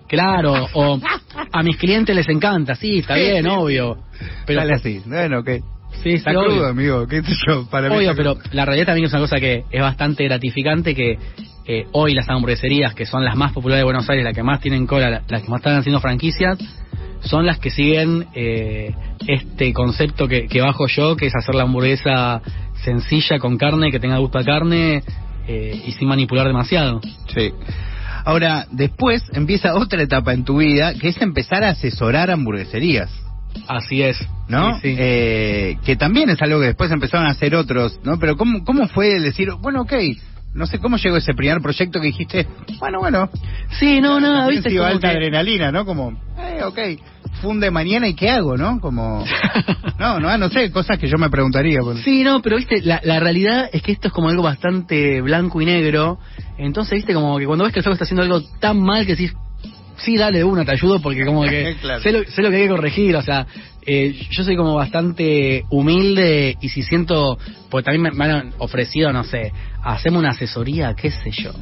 Claro, 0.08 0.66
o 0.72 0.98
a 1.52 1.62
mis 1.62 1.76
clientes 1.76 2.16
les 2.16 2.28
encanta, 2.28 2.74
sí, 2.74 2.98
está 2.98 3.14
Sí, 3.14 3.20
bien, 3.20 3.44
sí. 3.44 3.50
obvio. 3.52 3.98
Pero 4.46 4.60
sale 4.60 4.74
así. 4.74 5.00
Bueno, 5.06 5.40
ok. 5.40 5.50
Sí, 6.02 6.10
Está 6.14 6.30
crudo, 6.30 6.46
obvio. 6.46 6.66
amigo. 6.68 7.06
¿Qué 7.06 7.20
sé 7.22 7.32
yo? 7.46 7.66
Para 7.68 7.88
mí 7.90 7.96
Obvio, 7.96 8.14
pero 8.16 8.36
la 8.52 8.64
realidad 8.64 8.86
también 8.86 9.06
es 9.06 9.12
una 9.12 9.20
cosa 9.20 9.36
que 9.36 9.64
es 9.70 9.82
bastante 9.82 10.24
gratificante 10.24 10.94
que 10.94 11.18
eh, 11.72 11.86
hoy 11.92 12.14
las 12.14 12.28
hamburgueserías, 12.28 12.94
que 12.94 13.06
son 13.06 13.24
las 13.24 13.36
más 13.36 13.52
populares 13.52 13.80
de 13.82 13.84
Buenos 13.84 14.08
Aires, 14.10 14.24
las 14.24 14.34
que 14.34 14.42
más 14.42 14.60
tienen 14.60 14.86
cola, 14.88 15.08
la- 15.08 15.22
las 15.28 15.42
que 15.42 15.48
más 15.48 15.60
están 15.60 15.76
haciendo 15.76 16.00
franquicias, 16.00 16.58
son 17.20 17.46
las 17.46 17.58
que 17.60 17.70
siguen 17.70 18.26
eh, 18.34 18.92
este 19.28 19.72
concepto 19.72 20.26
que, 20.26 20.48
que 20.48 20.60
bajo 20.60 20.88
yo, 20.88 21.14
que 21.16 21.26
es 21.26 21.32
hacer 21.36 21.54
la 21.54 21.62
hamburguesa 21.62 22.40
sencilla 22.82 23.38
con 23.38 23.56
carne, 23.56 23.92
que 23.92 24.00
tenga 24.00 24.18
gusto 24.18 24.38
a 24.38 24.44
carne 24.44 25.02
eh, 25.46 25.82
y 25.86 25.92
sin 25.92 26.08
manipular 26.08 26.46
demasiado. 26.46 27.00
Sí. 27.34 27.52
Ahora, 28.24 28.66
después 28.72 29.22
empieza 29.32 29.74
otra 29.74 30.02
etapa 30.02 30.32
en 30.32 30.44
tu 30.44 30.56
vida, 30.58 30.94
que 30.94 31.08
es 31.08 31.22
empezar 31.22 31.62
a 31.62 31.70
asesorar 31.70 32.30
hamburgueserías. 32.30 33.10
Así 33.68 34.02
es. 34.02 34.18
¿no? 34.48 34.74
Sí, 34.80 34.90
sí. 34.90 34.96
Eh, 34.98 35.78
que 35.84 35.94
también 35.96 36.28
es 36.30 36.42
algo 36.42 36.58
que 36.60 36.66
después 36.66 36.90
empezaron 36.90 37.26
a 37.26 37.30
hacer 37.30 37.54
otros, 37.54 38.00
¿no? 38.02 38.18
Pero 38.18 38.36
¿cómo, 38.36 38.64
cómo 38.64 38.88
fue 38.88 39.14
el 39.16 39.22
decir, 39.22 39.50
bueno, 39.60 39.82
ok, 39.82 39.92
no 40.54 40.66
sé 40.66 40.78
cómo 40.78 40.96
llegó 40.96 41.16
ese 41.16 41.34
primer 41.34 41.60
proyecto 41.60 42.00
que 42.00 42.08
dijiste, 42.08 42.46
bueno, 42.78 42.98
bueno, 43.00 43.30
Sí, 43.78 44.00
no, 44.00 44.18
no, 44.20 44.34
también 44.38 44.62
viste 44.62 44.76
como 44.76 44.84
alta 44.88 45.10
que- 45.10 45.16
adrenalina, 45.16 45.70
¿no? 45.70 45.84
Como, 45.84 46.12
eh, 46.38 46.62
ok, 46.64 46.78
funde 47.40 47.70
mañana 47.70 48.08
y 48.08 48.14
qué 48.14 48.30
hago, 48.30 48.56
¿no? 48.56 48.80
Como, 48.80 49.24
no, 49.98 50.18
no, 50.18 50.36
no 50.38 50.48
sé, 50.50 50.70
cosas 50.72 50.98
que 50.98 51.08
yo 51.08 51.18
me 51.18 51.30
preguntaría. 51.30 51.80
Sí, 52.04 52.22
no, 52.24 52.42
pero 52.42 52.56
viste, 52.56 52.82
la, 52.82 53.00
la 53.04 53.20
realidad 53.20 53.70
es 53.72 53.82
que 53.82 53.92
esto 53.92 54.08
es 54.08 54.12
como 54.14 54.28
algo 54.28 54.42
bastante 54.42 55.20
blanco 55.20 55.60
y 55.60 55.66
negro. 55.66 56.18
Entonces, 56.58 56.94
viste, 56.96 57.14
como 57.14 57.38
que 57.38 57.46
cuando 57.46 57.64
ves 57.64 57.72
que 57.72 57.78
el 57.80 57.84
flaco 57.84 57.94
está 57.94 58.04
haciendo 58.04 58.22
algo 58.22 58.42
tan 58.60 58.80
mal 58.80 59.06
que 59.06 59.12
decís, 59.12 59.32
sí, 60.04 60.16
dale 60.16 60.42
una, 60.44 60.64
te 60.64 60.72
ayudo, 60.72 61.00
porque 61.00 61.24
como 61.24 61.44
que 61.44 61.76
Claro. 61.80 62.02
sé, 62.02 62.12
lo, 62.12 62.24
sé 62.24 62.42
lo 62.42 62.50
que 62.50 62.56
hay 62.56 62.62
que 62.62 62.68
corregir. 62.68 63.16
O 63.16 63.22
sea, 63.22 63.46
eh, 63.82 64.14
yo 64.30 64.44
soy 64.44 64.56
como 64.56 64.74
bastante 64.74 65.64
humilde 65.70 66.56
y 66.60 66.68
si 66.68 66.82
siento, 66.82 67.38
pues 67.70 67.84
también 67.84 68.02
me, 68.02 68.10
me 68.10 68.24
han 68.24 68.52
ofrecido, 68.58 69.12
no 69.12 69.24
sé, 69.24 69.52
hacerme 69.82 70.18
una 70.18 70.30
asesoría, 70.30 70.94
qué 70.94 71.10
sé 71.10 71.30
yo, 71.30 71.52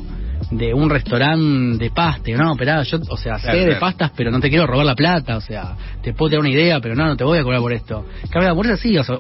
de 0.51 0.75
un 0.75 0.91
restaurante 0.91 1.85
de 1.85 1.91
paste, 1.91 2.33
no, 2.33 2.57
pero 2.57 2.83
yo, 2.83 2.99
o 3.09 3.17
sea, 3.17 3.39
sé 3.39 3.51
Claro, 3.51 3.65
de 3.65 3.77
pastas, 3.77 4.11
pero 4.17 4.31
no 4.31 4.41
te 4.41 4.49
quiero 4.49 4.67
robar 4.67 4.87
la 4.87 4.95
plata, 4.95 5.37
o 5.37 5.41
sea, 5.41 5.77
te 6.03 6.13
puedo 6.13 6.31
tener 6.31 6.41
una 6.41 6.51
idea, 6.51 6.81
pero 6.81 6.95
no, 6.95 7.07
no 7.07 7.17
te 7.17 7.25
voy 7.25 7.39
a 7.39 7.43
cobrar 7.43 7.61
por 7.61 7.73
esto. 7.73 8.05
Cabe 8.31 8.53
por 8.55 8.67
eso 8.67 8.77
sí, 8.77 8.97
o 8.99 9.05
sea, 9.05 9.17
eh, 9.17 9.19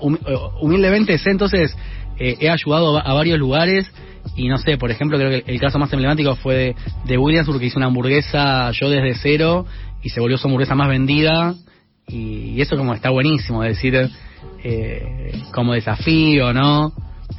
humildemente 0.61 1.17
sé, 1.19 1.31
entonces 1.31 1.77
eh, 2.19 2.37
he 2.41 2.51
ayudado 2.51 2.99
a 2.99 3.15
varios 3.15 3.39
lugares 3.39 3.91
y 4.37 4.49
no 4.49 4.59
sé, 4.59 4.77
por 4.79 4.91
ejemplo, 4.91 5.19
creo 5.19 5.31
que 5.31 5.51
el 5.51 5.61
caso 5.61 5.79
más 5.79 5.93
emblemático 5.93 6.35
fue 6.37 6.55
de, 6.55 6.77
de 7.05 7.19
Williamsburg, 7.19 7.59
que 7.61 7.67
hizo 7.67 7.79
una 7.79 7.87
hamburguesa 7.87 8.71
yo 8.73 8.91
desde 8.91 9.15
cero 9.15 9.67
y 10.03 10.11
se 10.11 10.21
volvió 10.21 10.39
su 10.39 10.47
hamburguesa 10.47 10.75
más 10.75 10.89
vendida 10.89 11.55
y, 12.07 12.61
eso 12.61 12.77
como 12.77 12.95
está 12.95 13.11
buenísimo, 13.11 13.63
decir, 13.63 14.09
eh, 14.65 15.33
como 15.53 15.75
desafío, 15.75 16.53
¿no? 16.53 16.93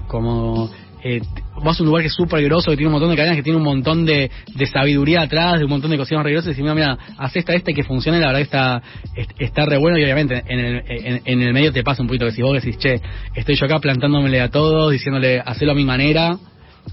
Como 0.07 0.69
eh, 1.03 1.21
vas 1.63 1.79
a 1.79 1.83
un 1.83 1.87
lugar 1.87 2.01
que 2.03 2.07
es 2.07 2.13
súper 2.13 2.43
grosso, 2.43 2.71
que 2.71 2.77
tiene 2.77 2.87
un 2.87 2.93
montón 2.93 3.09
de 3.09 3.15
cadenas, 3.15 3.37
que 3.37 3.43
tiene 3.43 3.57
un 3.57 3.63
montón 3.63 4.05
de, 4.05 4.29
de 4.55 4.65
sabiduría 4.65 5.21
atrás, 5.21 5.57
de 5.57 5.63
un 5.65 5.69
montón 5.69 5.91
de 5.91 5.97
cocinas 5.97 6.23
re 6.23 6.31
grosas, 6.31 6.47
y 6.47 6.49
decís, 6.51 6.63
mira, 6.63 6.75
mira, 6.75 6.97
haz 7.17 7.35
esta, 7.35 7.53
esta 7.53 7.71
y 7.71 7.73
que 7.73 7.83
funcione, 7.83 8.19
la 8.19 8.27
verdad 8.27 8.41
está, 8.41 8.81
est- 9.15 9.31
está 9.39 9.65
re 9.65 9.77
bueno, 9.77 9.97
y 9.97 10.03
obviamente 10.03 10.43
en 10.47 10.59
el, 10.59 10.83
en, 10.87 11.21
en 11.25 11.41
el 11.41 11.53
medio 11.53 11.71
te 11.71 11.83
pasa 11.83 12.01
un 12.01 12.07
poquito 12.07 12.25
que 12.25 12.31
si 12.31 12.41
vos 12.41 12.53
decís, 12.53 12.77
che, 12.77 13.01
estoy 13.33 13.55
yo 13.55 13.65
acá 13.65 13.79
plantándomele 13.79 14.41
a 14.41 14.49
todos, 14.49 14.91
diciéndole, 14.91 15.39
hacelo 15.39 15.71
a 15.71 15.75
mi 15.75 15.85
manera, 15.85 16.37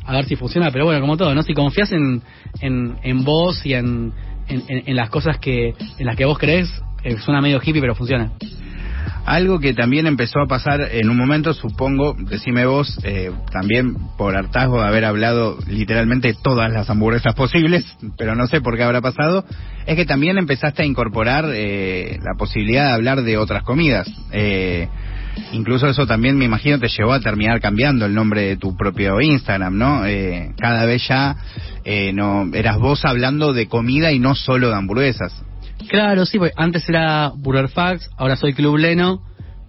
a 0.04 0.12
ver 0.12 0.26
si 0.26 0.36
funciona, 0.36 0.70
pero 0.70 0.84
bueno, 0.84 1.00
como 1.00 1.16
todo, 1.16 1.34
¿no? 1.34 1.42
Si 1.42 1.54
confías 1.54 1.92
en, 1.92 2.22
en, 2.60 2.96
en 3.02 3.24
vos 3.24 3.64
y 3.64 3.74
en, 3.74 4.12
en, 4.48 4.96
las 4.96 5.10
cosas 5.10 5.38
que 5.38 5.74
en 5.98 6.06
las 6.06 6.16
que 6.16 6.24
vos 6.24 6.38
crees, 6.38 6.70
eh, 7.04 7.16
suena 7.18 7.40
medio 7.40 7.60
hippie, 7.62 7.80
pero 7.80 7.94
funciona. 7.94 8.32
Algo 9.24 9.58
que 9.58 9.74
también 9.74 10.06
empezó 10.06 10.40
a 10.40 10.46
pasar 10.46 10.80
en 10.92 11.10
un 11.10 11.16
momento, 11.16 11.52
supongo, 11.52 12.14
decime 12.16 12.64
vos, 12.64 12.96
eh, 13.02 13.32
también 13.50 13.96
por 14.16 14.36
hartazgo 14.36 14.80
de 14.80 14.86
haber 14.86 15.04
hablado 15.04 15.58
literalmente 15.66 16.32
todas 16.44 16.72
las 16.72 16.88
hamburguesas 16.90 17.34
posibles, 17.34 17.84
pero 18.16 18.36
no 18.36 18.46
sé 18.46 18.60
por 18.60 18.76
qué 18.76 18.84
habrá 18.84 19.00
pasado, 19.00 19.44
es 19.84 19.96
que 19.96 20.06
también 20.06 20.38
empezaste 20.38 20.82
a 20.82 20.86
incorporar 20.86 21.46
eh, 21.52 22.20
la 22.22 22.38
posibilidad 22.38 22.86
de 22.86 22.92
hablar 22.92 23.22
de 23.22 23.36
otras 23.36 23.64
comidas. 23.64 24.08
Eh, 24.30 24.88
incluso 25.52 25.88
eso 25.88 26.06
también 26.06 26.36
me 26.36 26.44
imagino 26.44 26.78
te 26.78 26.88
llevó 26.88 27.12
a 27.12 27.20
terminar 27.20 27.60
cambiando 27.60 28.06
el 28.06 28.14
nombre 28.14 28.42
de 28.42 28.56
tu 28.56 28.76
propio 28.76 29.20
Instagram, 29.20 29.76
¿no? 29.76 30.06
Eh, 30.06 30.52
cada 30.58 30.84
vez 30.86 31.06
ya 31.08 31.36
eh, 31.84 32.12
no 32.12 32.50
eras 32.52 32.78
vos 32.78 33.04
hablando 33.04 33.52
de 33.52 33.68
comida 33.68 34.12
y 34.12 34.18
no 34.18 34.34
solo 34.34 34.68
de 34.68 34.76
hamburguesas. 34.76 35.44
Claro, 35.88 36.26
sí, 36.26 36.38
pues 36.38 36.52
antes 36.56 36.88
era 36.88 37.32
Burger 37.34 37.68
Facts, 37.68 38.10
ahora 38.16 38.36
soy 38.36 38.54
Club 38.54 38.76
Leno, 38.76 39.22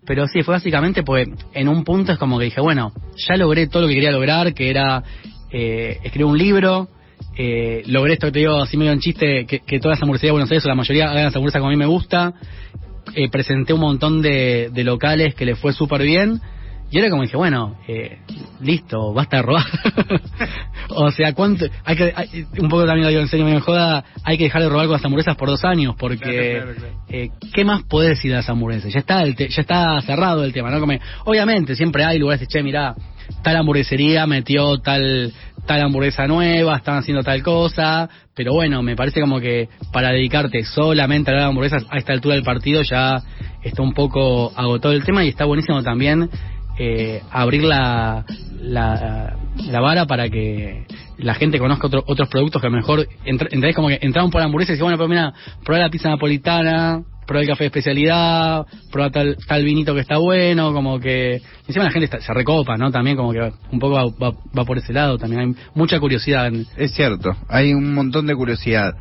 pero 0.06 0.26
sí, 0.28 0.42
fue 0.42 0.56
básicamente 0.56 1.04
pues 1.04 1.28
en 1.54 1.68
un 1.68 1.84
punto 1.84 2.14
es 2.14 2.18
como 2.18 2.40
que 2.40 2.46
dije, 2.46 2.62
bueno, 2.62 2.94
ya 3.28 3.36
logré 3.36 3.68
todo 3.68 3.84
lo 3.84 3.88
que 3.90 3.96
quería 3.96 4.12
lograr, 4.12 4.54
que 4.54 4.70
era 4.70 5.04
eh, 5.52 6.00
escribir 6.04 6.26
un 6.26 6.38
libro, 6.38 6.88
eh, 7.38 7.84
logré 7.88 8.14
esto 8.14 8.28
que 8.28 8.32
te 8.32 8.40
digo 8.40 8.62
así 8.62 8.78
medio 8.78 8.94
en 8.94 9.00
chiste, 9.00 9.46
que, 9.46 9.60
que 9.60 9.80
todas 9.80 10.00
las 10.00 10.22
de 10.22 10.32
Buenos 10.32 10.50
Aires, 10.50 10.66
o 10.66 10.70
la 10.70 10.76
mayoría 10.76 11.12
hagan 11.12 11.26
las 11.26 11.36
hamburguesas 11.36 11.60
como 11.60 11.70
a 11.70 11.74
mí 11.74 11.78
me 11.78 11.86
gusta, 11.86 12.34
eh, 13.14 13.30
presenté 13.30 13.74
un 13.74 13.80
montón 13.82 14.22
de, 14.22 14.70
de 14.72 14.84
locales 14.84 15.36
que 15.36 15.46
le 15.46 15.56
fue 15.56 15.74
súper 15.74 16.04
bien, 16.04 16.42
y 16.90 17.00
era 17.00 17.10
como 17.10 17.24
dije, 17.24 17.36
bueno, 17.38 17.76
eh, 17.88 18.20
listo, 18.62 19.14
basta 19.14 19.38
de 19.38 19.44
robar. 19.44 19.66
o 20.90 21.12
sea, 21.12 21.34
¿cuánto? 21.34 21.66
Hay 21.84 21.96
que, 21.96 22.14
hay- 22.16 22.46
un 22.60 22.70
poco 22.70 22.86
también 22.86 23.04
lo 23.04 23.10
digo 23.10 23.22
en 23.22 23.28
serio, 23.28 23.46
me 23.46 23.60
joda, 23.60 24.04
hay 24.24 24.38
que 24.38 24.46
dejar 24.46 24.62
de 24.62 24.70
robar 24.70 24.86
con 24.88 24.94
las 24.94 25.06
hamburguesas 25.06 25.36
por 25.36 25.50
dos 25.50 25.64
años, 25.66 25.96
porque, 25.98 26.18
Claro, 26.58 26.74
claro, 26.74 26.76
claro. 26.80 26.94
eh, 27.10 27.30
¿qué 27.54 27.66
más 27.66 27.84
podés 27.84 28.10
decir 28.10 28.32
de 28.32 28.38
las 28.38 28.50
hamburguesas? 28.50 28.94
Ya 28.94 29.00
está, 29.00 29.22
el 29.24 29.36
te- 29.36 29.50
ya 29.50 29.62
está 29.62 30.00
cerrado 30.02 30.44
el 30.44 30.54
tema, 30.54 30.70
¿no? 30.72 30.80
Como, 30.80 30.94
obviamente, 31.26 31.76
siempre 31.76 32.04
hay 32.06 32.20
lugares 32.20 32.42
de, 32.42 32.48
che, 32.48 32.64
mirá, 32.64 32.96
tal 33.44 33.58
hamburguesería 33.58 34.26
metió 34.26 34.78
tal, 34.80 35.34
tal 35.66 35.82
hamburguesa 35.82 36.26
nueva, 36.28 36.78
están 36.78 36.98
haciendo 36.98 37.24
tal 37.24 37.44
cosa, 37.44 38.10
pero 38.34 38.54
bueno, 38.54 38.82
me 38.82 38.96
parece 38.96 39.20
como 39.20 39.40
que 39.42 39.68
para 39.92 40.12
dedicarte 40.12 40.64
solamente 40.64 41.32
a 41.32 41.34
de 41.36 41.44
hamburguesas 41.44 41.86
a 41.90 41.98
esta 41.98 42.14
altura 42.14 42.36
del 42.36 42.44
partido 42.46 42.82
ya 42.84 43.22
está 43.64 43.82
un 43.82 43.94
poco 43.94 44.54
agotado 44.56 44.94
el 44.94 45.04
tema 45.04 45.26
y 45.26 45.30
está 45.30 45.44
buenísimo 45.44 45.84
también 45.84 46.30
eh, 46.80 47.22
abrir 47.32 47.64
la, 47.64 48.26
la, 48.62 49.36
la 49.70 49.80
vara 49.82 50.06
para 50.06 50.30
que 50.30 50.86
la 51.18 51.34
gente 51.34 51.60
conozca 51.60 51.88
otro- 51.88 52.04
otros 52.06 52.30
productos 52.30 52.62
que 52.62 52.68
a 52.68 52.72
lo 52.72 52.76
mejor 52.78 53.00
entr- 53.26 53.48
entendés 53.52 53.76
como 53.76 53.88
que 53.88 54.00
entraron 54.02 54.30
por 54.32 54.40
la 54.42 54.46
hamburguesa 54.46 54.72
y 54.72 54.76
dicen, 54.76 54.86
bueno, 54.86 54.98
pero 54.98 55.10
mira, 55.10 55.34
probá 55.66 55.80
la 55.80 55.90
pizza 55.90 56.10
napolitana, 56.10 57.02
probá 57.26 57.42
el 57.42 57.48
café 57.48 57.64
de 57.64 57.68
especialidad, 57.68 58.66
probá 58.92 59.10
tal, 59.10 59.36
tal 59.48 59.64
vinito 59.66 59.94
que 59.96 60.02
está 60.02 60.18
bueno, 60.18 60.72
como 60.74 61.00
que 61.00 61.42
encima 61.68 61.86
la 61.86 61.92
gente 61.92 62.06
está- 62.06 62.22
se 62.22 62.34
recopa, 62.34 62.78
¿no? 62.78 62.92
También 62.92 63.18
como 63.18 63.32
que 63.34 63.52
un 63.72 63.80
poco 63.80 63.96
va, 64.20 64.32
va, 64.58 64.66
por 64.66 64.78
ese 64.78 64.94
lado, 64.94 65.18
también 65.18 65.42
hay 65.42 65.56
mucha 65.76 66.00
curiosidad. 66.00 66.52
Es 66.78 66.94
cierto, 66.94 67.36
hay 67.50 67.74
un 67.74 67.94
montón 67.94 68.28
de 68.28 68.36
curiosidad. 68.36 68.94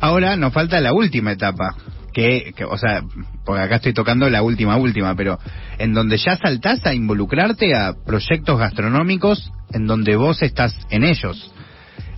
Ahora 0.00 0.34
nos 0.36 0.52
falta 0.54 0.80
la 0.80 0.94
última 0.94 1.32
etapa, 1.32 1.76
que, 2.12 2.52
que, 2.56 2.64
o 2.64 2.76
sea, 2.76 3.02
porque 3.44 3.62
acá 3.62 3.76
estoy 3.76 3.92
tocando 3.92 4.28
la 4.28 4.42
última 4.42 4.76
última, 4.76 5.14
pero 5.14 5.38
en 5.78 5.92
donde 5.94 6.16
ya 6.18 6.36
saltás 6.36 6.84
a 6.86 6.94
involucrarte 6.94 7.74
a 7.74 7.94
proyectos 8.04 8.58
gastronómicos 8.58 9.52
en 9.72 9.86
donde 9.86 10.16
vos 10.16 10.42
estás 10.42 10.74
en 10.90 11.04
ellos. 11.04 11.52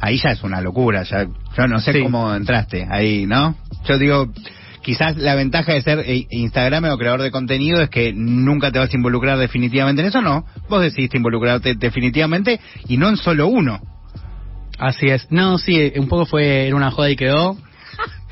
Ahí 0.00 0.18
ya 0.18 0.30
es 0.30 0.42
una 0.42 0.60
locura, 0.60 1.04
ya 1.04 1.26
yo 1.56 1.66
no 1.68 1.80
sé 1.80 1.92
Sí. 1.92 2.02
cómo 2.02 2.34
entraste 2.34 2.86
ahí, 2.90 3.26
¿no? 3.26 3.54
Yo 3.86 3.98
digo, 3.98 4.32
quizás 4.82 5.16
la 5.16 5.34
ventaja 5.36 5.72
de 5.74 5.82
ser 5.82 6.00
eh, 6.00 6.26
Instagram 6.30 6.84
o 6.86 6.98
creador 6.98 7.22
de 7.22 7.30
contenido 7.30 7.80
es 7.80 7.88
que 7.88 8.12
nunca 8.12 8.72
te 8.72 8.78
vas 8.80 8.92
a 8.92 8.96
involucrar 8.96 9.38
definitivamente 9.38 10.02
en 10.02 10.08
eso, 10.08 10.20
no. 10.20 10.44
Vos 10.68 10.82
decidiste 10.82 11.16
involucrarte 11.18 11.74
definitivamente 11.76 12.58
y 12.88 12.96
no 12.96 13.08
en 13.08 13.16
solo 13.16 13.46
uno. 13.46 13.80
Así 14.78 15.06
es. 15.06 15.30
No, 15.30 15.58
sí, 15.58 15.92
un 15.96 16.08
poco 16.08 16.26
fue, 16.26 16.66
era 16.66 16.74
una 16.74 16.90
joda 16.90 17.10
y 17.10 17.16
quedó. 17.16 17.56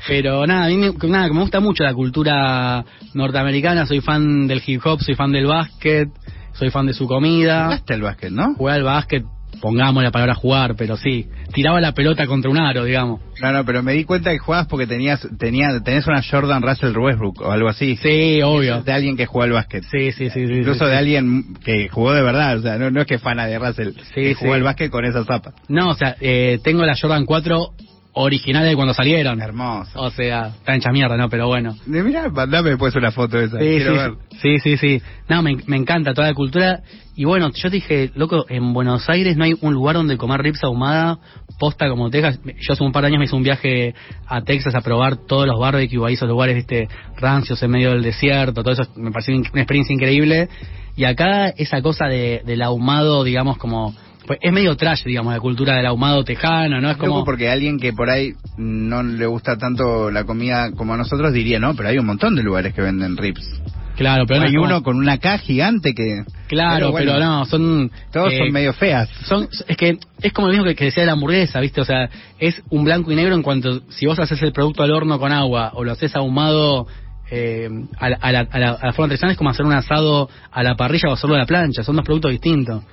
Pero 0.07 0.45
nada, 0.47 0.65
a 0.65 0.69
mí 0.69 0.77
me, 0.77 0.91
nada, 1.07 1.27
me 1.27 1.41
gusta 1.41 1.59
mucho 1.59 1.83
la 1.83 1.93
cultura 1.93 2.83
norteamericana, 3.13 3.85
soy 3.85 4.01
fan 4.01 4.47
del 4.47 4.61
hip 4.65 4.81
hop, 4.85 5.01
soy 5.01 5.15
fan 5.15 5.31
del 5.31 5.45
básquet, 5.45 6.09
soy 6.53 6.69
fan 6.69 6.87
de 6.87 6.93
su 6.93 7.07
comida. 7.07 7.65
Jugaste 7.65 7.93
el 7.93 8.01
básquet, 8.01 8.31
¿no? 8.31 8.55
Jugué 8.55 8.73
al 8.73 8.83
básquet, 8.83 9.23
pongamos 9.61 10.03
la 10.03 10.11
palabra 10.11 10.33
jugar, 10.33 10.75
pero 10.75 10.97
sí, 10.97 11.27
tiraba 11.53 11.79
la 11.81 11.93
pelota 11.93 12.25
contra 12.25 12.49
un 12.49 12.59
aro, 12.59 12.83
digamos. 12.85 13.21
No, 13.41 13.51
no, 13.51 13.65
pero 13.65 13.83
me 13.83 13.93
di 13.93 14.03
cuenta 14.03 14.31
que 14.31 14.39
jugabas 14.39 14.67
porque 14.67 14.87
tenías, 14.87 15.27
tenía, 15.37 15.67
tenés 15.83 16.07
una 16.07 16.21
Jordan 16.23 16.61
Russell 16.61 16.97
Westbrook 16.97 17.41
o 17.41 17.51
algo 17.51 17.69
así. 17.69 17.95
Sí, 17.97 18.41
obvio. 18.41 18.81
De 18.83 18.91
alguien 18.91 19.17
que 19.17 19.25
juega 19.25 19.45
al 19.45 19.53
básquet. 19.53 19.83
Sí, 19.83 20.11
sí, 20.11 20.29
sí. 20.29 20.47
sí, 20.47 20.53
Incluso 20.53 20.85
sí, 20.85 20.85
de 20.85 20.91
sí. 20.91 20.97
alguien 20.97 21.53
que 21.63 21.89
jugó 21.89 22.13
de 22.13 22.21
verdad, 22.21 22.57
o 22.57 22.61
sea, 22.61 22.77
no, 22.77 22.89
no 22.91 23.01
es 23.01 23.07
que 23.07 23.19
fana 23.19 23.45
de 23.45 23.59
Russell, 23.59 23.93
que 24.13 24.33
jugó 24.35 24.51
sí. 24.51 24.57
al 24.57 24.63
básquet 24.63 24.91
con 24.91 25.05
esa 25.05 25.23
zapa. 25.23 25.53
No, 25.67 25.89
o 25.89 25.95
sea, 25.95 26.15
eh, 26.19 26.59
tengo 26.63 26.83
la 26.85 26.95
Jordan 26.99 27.25
4 27.25 27.73
originales 28.13 28.69
de 28.69 28.75
cuando 28.75 28.93
salieron. 28.93 29.41
Hermoso. 29.41 30.01
O 30.01 30.09
sea, 30.11 30.47
está 30.47 30.75
hecha 30.75 30.91
mierda, 30.91 31.17
¿no? 31.17 31.29
Pero 31.29 31.47
bueno. 31.47 31.75
Mira, 31.85 32.29
mandame 32.29 32.69
después 32.71 32.95
una 32.95 33.11
foto 33.11 33.37
de 33.37 33.45
esa. 33.45 33.59
Sí, 33.59 33.79
sí, 33.79 33.89
ver. 33.89 34.13
sí, 34.41 34.59
sí, 34.59 34.77
sí. 34.77 35.01
No, 35.29 35.41
me, 35.41 35.55
me 35.67 35.77
encanta 35.77 36.13
toda 36.13 36.27
la 36.27 36.33
cultura. 36.33 36.81
Y 37.15 37.25
bueno, 37.25 37.51
yo 37.53 37.69
dije, 37.69 38.11
loco, 38.15 38.45
en 38.49 38.73
Buenos 38.73 39.09
Aires 39.09 39.35
no 39.37 39.43
hay 39.43 39.53
un 39.61 39.73
lugar 39.73 39.95
donde 39.95 40.17
comer 40.17 40.41
rips 40.41 40.63
ahumada, 40.63 41.19
posta 41.59 41.89
como 41.89 42.09
Texas. 42.09 42.39
Yo 42.43 42.73
hace 42.73 42.83
un 42.83 42.91
par 42.91 43.03
de 43.03 43.07
años 43.07 43.19
me 43.19 43.25
hice 43.25 43.35
un 43.35 43.43
viaje 43.43 43.93
a 44.25 44.41
Texas 44.41 44.75
a 44.75 44.81
probar 44.81 45.17
todos 45.27 45.45
los 45.45 45.59
barbecues, 45.59 46.07
ahí 46.07 46.13
esos 46.13 46.29
lugares, 46.29 46.55
viste, 46.55 46.87
rancios 47.17 47.61
en 47.61 47.71
medio 47.71 47.91
del 47.91 48.01
desierto, 48.01 48.63
todo 48.63 48.73
eso 48.73 48.83
me 48.95 49.11
pareció 49.11 49.35
una 49.35 49.61
experiencia 49.61 49.93
increíble. 49.93 50.49
Y 50.95 51.03
acá 51.03 51.49
esa 51.49 51.81
cosa 51.81 52.05
de, 52.05 52.41
del 52.45 52.61
ahumado, 52.61 53.23
digamos, 53.23 53.57
como... 53.57 53.93
Pues 54.25 54.39
es 54.41 54.53
medio 54.53 54.75
trash, 54.75 55.03
digamos, 55.03 55.33
la 55.33 55.39
cultura 55.39 55.75
del 55.75 55.85
ahumado 55.85 56.23
tejano, 56.23 56.79
¿no? 56.79 56.91
Es 56.91 56.97
Loco 56.97 57.09
como... 57.09 57.25
porque 57.25 57.49
alguien 57.49 57.79
que 57.79 57.93
por 57.93 58.09
ahí 58.09 58.33
no 58.57 59.03
le 59.03 59.25
gusta 59.25 59.57
tanto 59.57 60.11
la 60.11 60.23
comida 60.25 60.71
como 60.71 60.93
a 60.93 60.97
nosotros 60.97 61.33
diría, 61.33 61.59
no, 61.59 61.75
pero 61.75 61.89
hay 61.89 61.97
un 61.97 62.05
montón 62.05 62.35
de 62.35 62.43
lugares 62.43 62.73
que 62.73 62.81
venden 62.81 63.17
rips. 63.17 63.61
Claro, 63.95 64.25
pero 64.25 64.41
no 64.41 64.47
hay 64.47 64.57
uno 64.57 64.83
con 64.83 64.97
una 64.97 65.17
caja 65.17 65.37
gigante 65.39 65.93
que... 65.93 66.23
Claro, 66.47 66.91
pero, 66.93 67.11
bueno, 67.13 67.19
no, 67.19 67.45
son... 67.45 67.91
Todos 68.11 68.33
eh, 68.33 68.37
son 68.37 68.51
medio 68.51 68.73
feas. 68.73 69.09
son 69.25 69.47
es 69.67 69.77
que 69.77 69.97
es 70.21 70.33
como 70.33 70.47
lo 70.47 70.53
mismo 70.53 70.65
que, 70.65 70.75
que 70.75 70.85
decía 70.85 71.03
de 71.03 71.07
la 71.07 71.13
hamburguesa, 71.13 71.59
¿viste? 71.59 71.81
O 71.81 71.85
sea, 71.85 72.09
es 72.39 72.61
un 72.69 72.83
blanco 72.83 73.11
y 73.11 73.15
negro 73.15 73.35
en 73.35 73.43
cuanto 73.43 73.81
si 73.89 74.05
vos 74.05 74.19
haces 74.19 74.41
el 74.41 74.53
producto 74.53 74.83
al 74.83 74.91
horno 74.91 75.19
con 75.19 75.31
agua 75.31 75.71
o 75.75 75.83
lo 75.83 75.91
haces 75.91 76.15
ahumado 76.15 76.87
eh, 77.33 77.69
a, 77.97 78.09
la, 78.09 78.17
a, 78.17 78.31
la, 78.31 78.39
a, 78.41 78.59
la, 78.59 78.71
a 78.71 78.91
forma 78.91 79.07
tradicional 79.07 79.31
es 79.31 79.37
como 79.37 79.49
hacer 79.49 79.65
un 79.65 79.71
asado 79.71 80.29
a 80.51 80.63
la 80.63 80.75
parrilla 80.75 81.09
o 81.09 81.13
hacerlo 81.13 81.35
a 81.35 81.39
la 81.39 81.45
plancha, 81.45 81.81
son 81.81 81.95
dos 81.95 82.05
productos 82.05 82.31
distintos. 82.31 82.83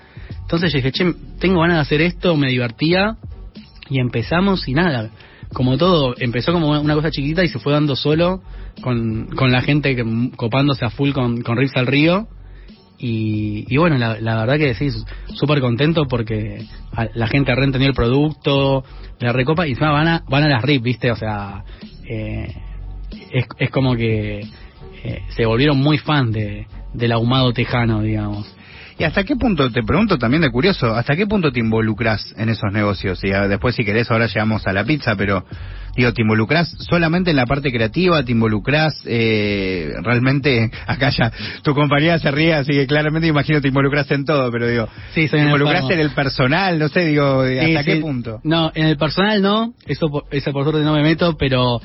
Entonces 0.43 0.73
yo 0.73 0.77
dije, 0.77 0.93
che, 0.93 1.13
tengo 1.41 1.61
ganas 1.61 1.77
de 1.77 1.81
hacer 1.83 2.01
esto, 2.03 2.37
me 2.37 2.49
divertía 2.49 3.17
y 3.91 3.99
empezamos 3.99 4.69
y 4.69 4.75
nada. 4.75 5.11
Como 5.53 5.77
todo, 5.77 6.15
empezó 6.19 6.53
como 6.53 6.69
una 6.81 6.95
cosa 6.95 7.11
chiquita 7.11 7.43
y 7.43 7.49
se 7.49 7.59
fue 7.59 7.73
dando 7.73 7.97
solo 7.97 8.43
con, 8.81 9.27
con 9.35 9.51
la 9.51 9.61
gente 9.61 9.97
que, 9.97 10.05
copándose 10.37 10.85
a 10.85 10.91
full 10.91 11.11
con, 11.11 11.43
con 11.43 11.57
Rips 11.57 11.77
al 11.77 11.87
Río. 11.87 12.29
Y, 13.01 13.65
y 13.69 13.77
bueno, 13.77 13.99
la, 13.99 14.21
la 14.21 14.45
verdad 14.45 14.57
que 14.57 14.75
sí, 14.75 14.89
súper 15.35 15.61
contento 15.61 16.07
porque 16.07 16.65
la 17.15 17.27
gente 17.29 17.55
reentendió 17.55 17.89
el 17.89 17.95
producto, 17.95 18.85
la 19.19 19.33
recopa 19.33 19.67
y 19.67 19.71
encima 19.71 19.91
van 19.91 20.09
a, 20.09 20.25
van 20.29 20.45
a 20.45 20.49
las 20.49 20.63
RIP, 20.63 20.83
¿viste? 20.83 21.11
O 21.11 21.17
sea, 21.17 21.65
eh, 22.09 22.55
es, 23.33 23.47
es 23.59 23.71
como 23.71 23.97
que 23.97 24.41
eh, 25.05 25.23
se 25.31 25.47
volvieron 25.47 25.79
muy 25.79 25.99
fan 25.99 26.33
de, 26.33 26.67
del 26.95 27.13
ahumado 27.13 27.53
tejano, 27.53 28.03
digamos. 28.03 28.55
¿Y 28.99 29.05
hasta 29.05 29.23
qué 29.23 29.37
punto, 29.37 29.71
te 29.71 29.85
pregunto 29.85 30.19
también 30.19 30.43
de 30.43 30.51
curioso, 30.51 30.93
hasta 30.93 31.15
qué 31.15 31.25
punto 31.25 31.53
te 31.53 31.61
involucras 31.61 32.35
en 32.37 32.49
esos 32.49 32.73
negocios? 32.73 33.23
Y 33.23 33.31
ah, 33.31 33.47
después 33.47 33.77
si 33.77 33.85
querés 33.85 34.11
ahora 34.11 34.27
llegamos 34.27 34.67
a 34.67 34.73
la 34.73 34.83
pizza, 34.83 35.15
pero 35.15 35.45
digo, 35.97 36.13
¿te 36.13 36.23
involucras 36.23 36.69
solamente 36.81 37.31
en 37.31 37.37
la 37.37 37.47
parte 37.47 37.71
creativa? 37.71 38.25
¿Te 38.25 38.33
involucras 38.33 39.01
eh, 39.07 39.93
realmente, 40.03 40.69
acá 40.89 41.11
ya 41.11 41.31
tu 41.63 41.75
compañía 41.75 42.19
se 42.19 42.29
ríe, 42.33 42.55
así 42.55 42.73
que 42.73 42.89
claramente 42.89 43.29
imagino 43.29 43.61
te 43.61 43.69
involucras 43.69 44.11
en 44.11 44.25
todo, 44.25 44.51
pero 44.51 44.67
digo, 44.67 44.89
Sí, 45.15 45.29
¿te 45.29 45.39
involucras 45.39 45.89
en 45.91 46.01
el 46.01 46.11
personal? 46.11 46.77
No 46.77 46.89
sé, 46.89 47.05
digo, 47.05 47.43
¿hasta 47.43 47.83
Sí, 47.83 47.85
qué 47.85 47.95
sí. 47.97 48.01
punto? 48.01 48.41
No, 48.43 48.73
en 48.75 48.87
el 48.87 48.97
personal 48.97 49.41
no, 49.41 49.75
eso, 49.87 50.07
eso 50.33 50.53
por 50.53 50.65
suerte 50.65 50.83
no 50.83 50.95
me 50.95 51.05
meto, 51.05 51.37
pero 51.37 51.81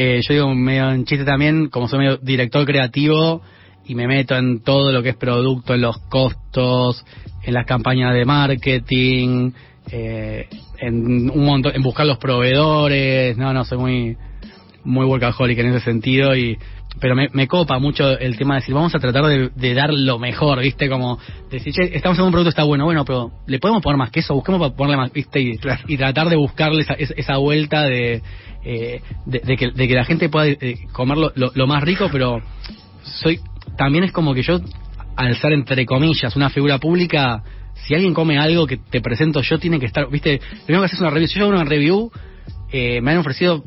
eh, 0.00 0.20
yo 0.22 0.32
digo 0.32 0.54
medio 0.54 0.92
en 0.92 1.04
chiste 1.04 1.24
también, 1.24 1.70
como 1.70 1.88
soy 1.88 1.98
medio 1.98 2.18
director 2.18 2.64
creativo 2.64 3.42
y 3.84 3.96
me 3.96 4.06
meto 4.06 4.36
en 4.36 4.62
todo 4.62 4.92
lo 4.92 5.02
que 5.02 5.08
es 5.08 5.16
producto, 5.16 5.74
en 5.74 5.80
los 5.80 5.98
costos, 6.08 7.04
en 7.42 7.52
las 7.52 7.66
campañas 7.66 8.14
de 8.14 8.24
marketing, 8.24 9.50
eh, 9.90 10.48
en 10.78 11.28
un 11.28 11.44
montón, 11.44 11.74
en 11.74 11.82
buscar 11.82 12.06
los 12.06 12.18
proveedores, 12.18 13.36
no, 13.36 13.52
no, 13.52 13.64
soy 13.64 13.78
muy 13.78 14.16
muy 14.84 15.04
workaholic 15.04 15.58
en 15.58 15.74
ese 15.74 15.80
sentido 15.80 16.36
y 16.36 16.56
pero 17.00 17.14
me, 17.14 17.28
me 17.32 17.46
copa 17.46 17.78
mucho 17.78 18.18
el 18.18 18.36
tema 18.36 18.54
de 18.54 18.60
decir, 18.60 18.74
vamos 18.74 18.94
a 18.94 18.98
tratar 18.98 19.24
de, 19.26 19.50
de 19.54 19.74
dar 19.74 19.92
lo 19.92 20.18
mejor, 20.18 20.60
¿viste? 20.60 20.88
Como 20.88 21.18
decir, 21.50 21.72
che, 21.72 21.96
estamos 21.96 22.18
en 22.18 22.24
un 22.24 22.30
producto, 22.30 22.50
está 22.50 22.64
bueno, 22.64 22.84
bueno, 22.84 23.04
pero 23.04 23.32
le 23.46 23.58
podemos 23.58 23.82
poner 23.82 23.96
más 23.96 24.10
queso, 24.10 24.34
busquemos 24.34 24.60
para 24.60 24.74
ponerle 24.74 24.96
más, 24.96 25.12
¿viste? 25.12 25.40
Y, 25.40 25.58
y 25.86 25.96
tratar 25.96 26.28
de 26.28 26.36
buscarle 26.36 26.82
esa, 26.82 26.94
esa 26.94 27.36
vuelta 27.36 27.84
de, 27.84 28.22
eh, 28.64 29.00
de, 29.26 29.40
de, 29.40 29.56
que, 29.56 29.70
de 29.70 29.88
que 29.88 29.94
la 29.94 30.04
gente 30.04 30.28
pueda 30.28 30.46
eh, 30.46 30.86
comer 30.92 31.18
lo, 31.18 31.32
lo, 31.34 31.50
lo 31.54 31.66
más 31.66 31.82
rico, 31.82 32.08
pero 32.10 32.40
soy 33.02 33.40
también 33.76 34.04
es 34.04 34.12
como 34.12 34.34
que 34.34 34.42
yo, 34.42 34.60
al 35.16 35.36
ser 35.36 35.52
entre 35.52 35.86
comillas 35.86 36.34
una 36.36 36.50
figura 36.50 36.78
pública, 36.78 37.42
si 37.74 37.94
alguien 37.94 38.14
come 38.14 38.38
algo 38.38 38.66
que 38.66 38.76
te 38.76 39.00
presento 39.00 39.40
yo, 39.40 39.58
tiene 39.58 39.78
que 39.78 39.86
estar, 39.86 40.10
viste, 40.10 40.40
primero 40.66 40.82
que 40.82 40.86
haces 40.86 41.00
una 41.00 41.10
review, 41.10 41.28
si 41.28 41.38
yo 41.38 41.44
hago 41.46 41.54
una 41.54 41.64
review, 41.64 42.10
eh, 42.70 43.00
me 43.00 43.12
han 43.12 43.18
ofrecido 43.18 43.64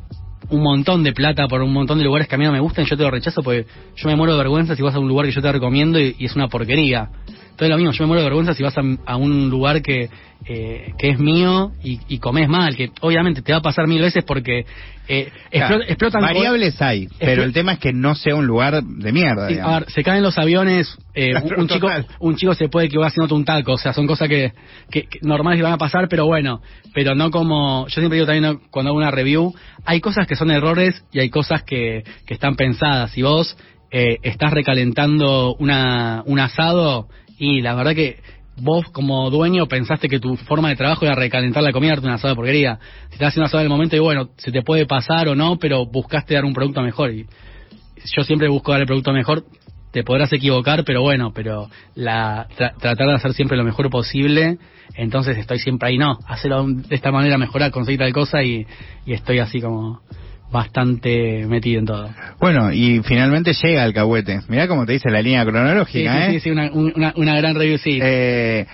un 0.52 0.62
montón 0.62 1.04
de 1.04 1.14
plata 1.14 1.48
por 1.48 1.62
un 1.62 1.74
montón 1.74 1.98
de 1.98 2.04
lugares 2.04 2.28
que 2.28 2.36
a 2.36 2.38
mí 2.38 2.46
no 2.46 2.52
me 2.52 2.60
gustan, 2.60 2.86
yo 2.86 2.96
te 2.96 3.04
lo 3.04 3.12
rechazo 3.12 3.42
porque 3.42 3.66
yo 3.96 4.10
me 4.10 4.16
muero 4.16 4.34
de 4.34 4.38
vergüenza 4.38 4.76
si 4.76 4.82
vas 4.82 4.94
a 4.94 5.00
un 5.00 5.08
lugar 5.08 5.26
que 5.26 5.32
yo 5.32 5.42
te 5.42 5.52
recomiendo 5.52 6.00
y, 6.00 6.16
y 6.20 6.26
es 6.26 6.36
una 6.36 6.48
porquería. 6.48 7.10
Entonces 7.52 7.70
lo 7.70 7.78
mismo, 7.78 7.92
yo 7.92 8.04
me 8.04 8.08
muero 8.08 8.22
de 8.22 8.26
vergüenza 8.26 8.54
si 8.54 8.64
vas 8.64 8.78
a, 8.78 8.82
a 9.06 9.18
un 9.18 9.50
lugar 9.50 9.82
que, 9.82 10.10
eh, 10.46 10.94
que 10.98 11.10
es 11.10 11.20
mío 11.20 11.72
y, 11.84 12.00
y, 12.08 12.18
comes 12.18 12.50
mal, 12.50 12.76
que 12.76 12.92
obviamente 13.02 13.42
te 13.42 13.52
va 13.52 13.60
a 13.60 13.62
pasar 13.62 13.88
mil 13.88 14.02
veces 14.02 14.24
porque 14.26 14.66
eh, 15.08 15.30
claro, 15.52 15.82
explotan... 15.84 16.22
Variables 16.22 16.82
hay, 16.82 17.08
pero 17.20 17.44
el 17.44 17.54
tema 17.54 17.74
es 17.74 17.80
que 17.80 17.94
no 17.94 18.16
sea 18.16 18.36
un 18.36 18.48
lugar 18.48 18.84
de 18.84 19.12
mierda. 19.12 19.50
Sí, 19.50 19.60
a 19.60 19.80
ver, 19.80 19.92
se 19.92 20.04
caen 20.04 20.24
los 20.24 20.38
aviones, 20.38 20.98
eh, 21.14 21.34
un, 21.58 21.68
chico, 21.68 21.88
un 22.20 22.36
chico 22.36 22.54
se 22.54 22.70
puede 22.70 22.86
equivocar 22.86 23.10
haciendo 23.10 23.36
un 23.36 23.44
taco, 23.44 23.74
o 23.74 23.78
sea, 23.78 23.94
son 23.94 24.08
cosas 24.08 24.30
que, 24.30 24.54
que, 24.90 25.04
que 25.04 25.20
normales 25.22 25.58
que 25.58 25.64
van 25.64 25.74
a 25.74 25.78
pasar, 25.78 26.08
pero 26.08 26.26
bueno, 26.26 26.62
pero 26.94 27.16
no 27.16 27.32
como, 27.32 27.88
yo 27.88 28.02
siempre 28.02 28.18
digo 28.18 28.26
también 28.26 28.60
cuando 28.70 28.90
hago 28.90 28.98
una 28.98 29.12
review, 29.12 29.54
hay 29.86 30.00
cosas 30.00 30.26
que 30.28 30.36
son 30.36 30.52
errores 30.52 31.04
y 31.12 31.20
hay 31.20 31.30
cosas 31.30 31.64
que, 31.64 32.04
que 32.26 32.34
están 32.34 32.56
pensadas. 32.56 33.12
Si 33.12 33.22
vos 33.22 33.58
eh, 33.92 34.20
estás 34.22 34.52
recalentando 34.52 35.56
una, 35.56 36.24
un 36.26 36.40
asado 36.40 37.10
y 37.38 37.62
la 37.62 37.76
verdad 37.76 37.94
que 37.94 38.20
vos 38.62 38.86
como 38.92 39.30
dueño 39.30 39.68
pensaste 39.68 40.08
que 40.08 40.20
tu 40.20 40.38
forma 40.38 40.70
de 40.70 40.76
trabajo 40.76 41.06
era 41.06 41.16
recalentar 41.16 41.64
la 41.64 41.74
comida, 41.74 41.92
darte 41.92 42.06
una 42.06 42.16
asada 42.16 42.34
de 42.34 42.36
porquería. 42.36 42.80
Si 43.10 43.16
estás 43.16 43.30
haciendo 43.30 43.48
asada 43.48 43.64
en 43.64 43.66
el 43.66 43.72
momento 43.72 43.96
y 43.96 44.00
bueno, 44.00 44.30
se 44.38 44.52
te 44.52 44.62
puede 44.62 44.86
pasar 44.86 45.28
o 45.28 45.36
no, 45.36 45.58
pero 45.58 45.86
buscaste 45.86 46.36
dar 46.36 46.46
un 46.46 46.54
producto 46.54 46.82
mejor. 46.82 47.12
Y 47.12 47.26
yo 48.16 48.24
siempre 48.24 48.48
busco 48.48 48.72
dar 48.72 48.82
el 48.82 48.88
producto 48.88 49.12
mejor. 49.12 49.44
Te 49.92 50.04
podrás 50.04 50.32
equivocar, 50.34 50.84
pero 50.86 51.02
bueno, 51.02 51.32
pero 51.34 51.70
la 51.96 52.48
tra 52.56 52.74
tratar 52.80 53.08
de 53.08 53.14
hacer 53.16 53.34
siempre 53.34 53.58
lo 53.58 53.64
mejor 53.64 53.90
posible. 53.90 54.58
Entonces 54.96 55.38
estoy 55.38 55.60
siempre 55.60 55.90
ahí, 55.90 55.98
no, 55.98 56.18
hacerlo 56.28 56.66
de 56.68 56.96
esta 56.96 57.12
manera, 57.12 57.38
mejorar, 57.38 57.72
conseguir 57.72 58.00
tal 58.00 58.14
cosa 58.14 58.44
y, 58.44 58.66
y 59.06 59.14
estoy 59.14 59.40
así 59.40 59.62
como 59.62 60.02
bastante 60.52 61.46
metido 61.48 61.80
en 61.80 61.86
todo. 61.86 62.10
Bueno, 62.40 62.74
y 62.74 63.02
finalmente 63.04 63.54
llega 63.54 63.86
el 63.86 63.94
cahuete. 63.94 64.42
Mirá 64.50 64.68
cómo 64.68 64.86
te 64.86 64.94
dice 64.94 65.10
la 65.10 65.22
línea 65.22 65.46
cronológica, 65.46 66.14
sí, 66.14 66.20
sí, 66.20 66.28
¿eh? 66.28 66.34
Sí, 66.34 66.40
sí, 66.42 66.52
una, 66.52 66.72
una, 66.72 67.14
una 67.16 67.36
gran 67.38 67.56
review, 67.56 67.78
sí. 67.78 68.00
Eh, 68.02 68.66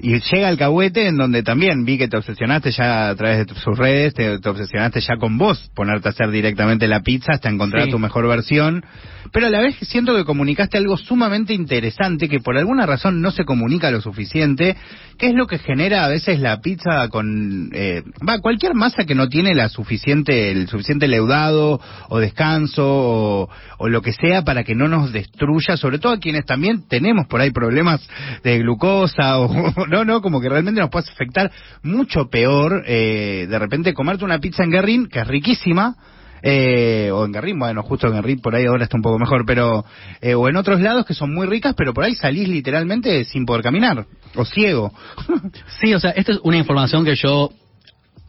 y 0.00 0.20
llega 0.20 0.48
el 0.48 0.56
cahuete 0.56 1.08
en 1.08 1.16
donde 1.16 1.42
también 1.42 1.84
vi 1.84 1.98
que 1.98 2.06
te 2.06 2.16
obsesionaste 2.16 2.70
ya 2.70 3.08
a 3.08 3.16
través 3.16 3.46
de 3.46 3.54
sus 3.54 3.76
redes, 3.76 4.14
te, 4.14 4.38
te 4.38 4.48
obsesionaste 4.48 5.00
ya 5.00 5.16
con 5.16 5.38
vos, 5.38 5.70
ponerte 5.74 6.08
a 6.08 6.12
hacer 6.12 6.30
directamente 6.30 6.86
la 6.86 7.00
pizza 7.00 7.32
hasta 7.32 7.48
encontrar 7.48 7.86
sí. 7.86 7.90
tu 7.90 7.98
mejor 7.98 8.28
versión. 8.28 8.84
Pero 9.32 9.46
a 9.48 9.50
la 9.50 9.60
vez 9.60 9.76
siento 9.82 10.16
que 10.16 10.24
comunicaste 10.24 10.78
algo 10.78 10.96
sumamente 10.96 11.52
interesante 11.52 12.28
que 12.28 12.40
por 12.40 12.56
alguna 12.56 12.86
razón 12.86 13.20
no 13.20 13.30
se 13.30 13.44
comunica 13.44 13.90
lo 13.90 14.00
suficiente, 14.00 14.76
que 15.18 15.28
es 15.28 15.34
lo 15.34 15.46
que 15.46 15.58
genera 15.58 16.04
a 16.04 16.08
veces 16.08 16.40
la 16.40 16.60
pizza 16.60 17.08
con 17.08 17.70
eh, 17.74 18.02
va 18.26 18.38
cualquier 18.38 18.74
masa 18.74 19.04
que 19.04 19.14
no 19.14 19.28
tiene 19.28 19.54
la 19.54 19.68
suficiente 19.68 20.50
el 20.50 20.68
suficiente 20.68 21.08
leudado 21.08 21.80
o 22.08 22.18
descanso 22.18 22.84
o, 22.86 23.50
o 23.78 23.88
lo 23.88 24.00
que 24.00 24.12
sea 24.12 24.42
para 24.42 24.64
que 24.64 24.74
no 24.74 24.88
nos 24.88 25.12
destruya, 25.12 25.76
sobre 25.76 25.98
todo 25.98 26.12
a 26.12 26.20
quienes 26.20 26.46
también 26.46 26.88
tenemos 26.88 27.26
por 27.26 27.40
ahí 27.40 27.50
problemas 27.50 28.00
de 28.42 28.58
glucosa 28.58 29.38
o 29.40 29.48
no 29.88 30.04
no 30.04 30.22
como 30.22 30.40
que 30.40 30.48
realmente 30.48 30.80
nos 30.80 30.90
puede 30.90 31.10
afectar 31.10 31.50
mucho 31.82 32.28
peor 32.30 32.84
eh, 32.86 33.46
de 33.48 33.58
repente 33.58 33.94
comerte 33.94 34.24
una 34.24 34.38
pizza 34.38 34.64
en 34.64 34.70
Guerrín 34.70 35.08
que 35.08 35.20
es 35.20 35.26
riquísima 35.26 35.96
eh, 36.42 37.10
o 37.12 37.24
en 37.24 37.32
Garrín, 37.32 37.58
bueno, 37.58 37.82
justo 37.82 38.06
en 38.06 38.14
Garrín 38.14 38.40
por 38.40 38.54
ahí 38.54 38.66
ahora 38.66 38.84
está 38.84 38.96
un 38.96 39.02
poco 39.02 39.18
mejor, 39.18 39.44
pero 39.46 39.84
eh, 40.20 40.34
o 40.34 40.48
en 40.48 40.56
otros 40.56 40.80
lados 40.80 41.04
que 41.04 41.14
son 41.14 41.34
muy 41.34 41.46
ricas, 41.46 41.74
pero 41.76 41.92
por 41.92 42.04
ahí 42.04 42.14
salís 42.14 42.48
literalmente 42.48 43.24
sin 43.24 43.44
poder 43.44 43.62
caminar 43.62 44.06
o 44.34 44.44
ciego. 44.44 44.92
sí, 45.80 45.94
o 45.94 46.00
sea, 46.00 46.10
esto 46.10 46.32
es 46.32 46.40
una 46.44 46.56
información 46.56 47.04
que 47.04 47.16
yo 47.16 47.50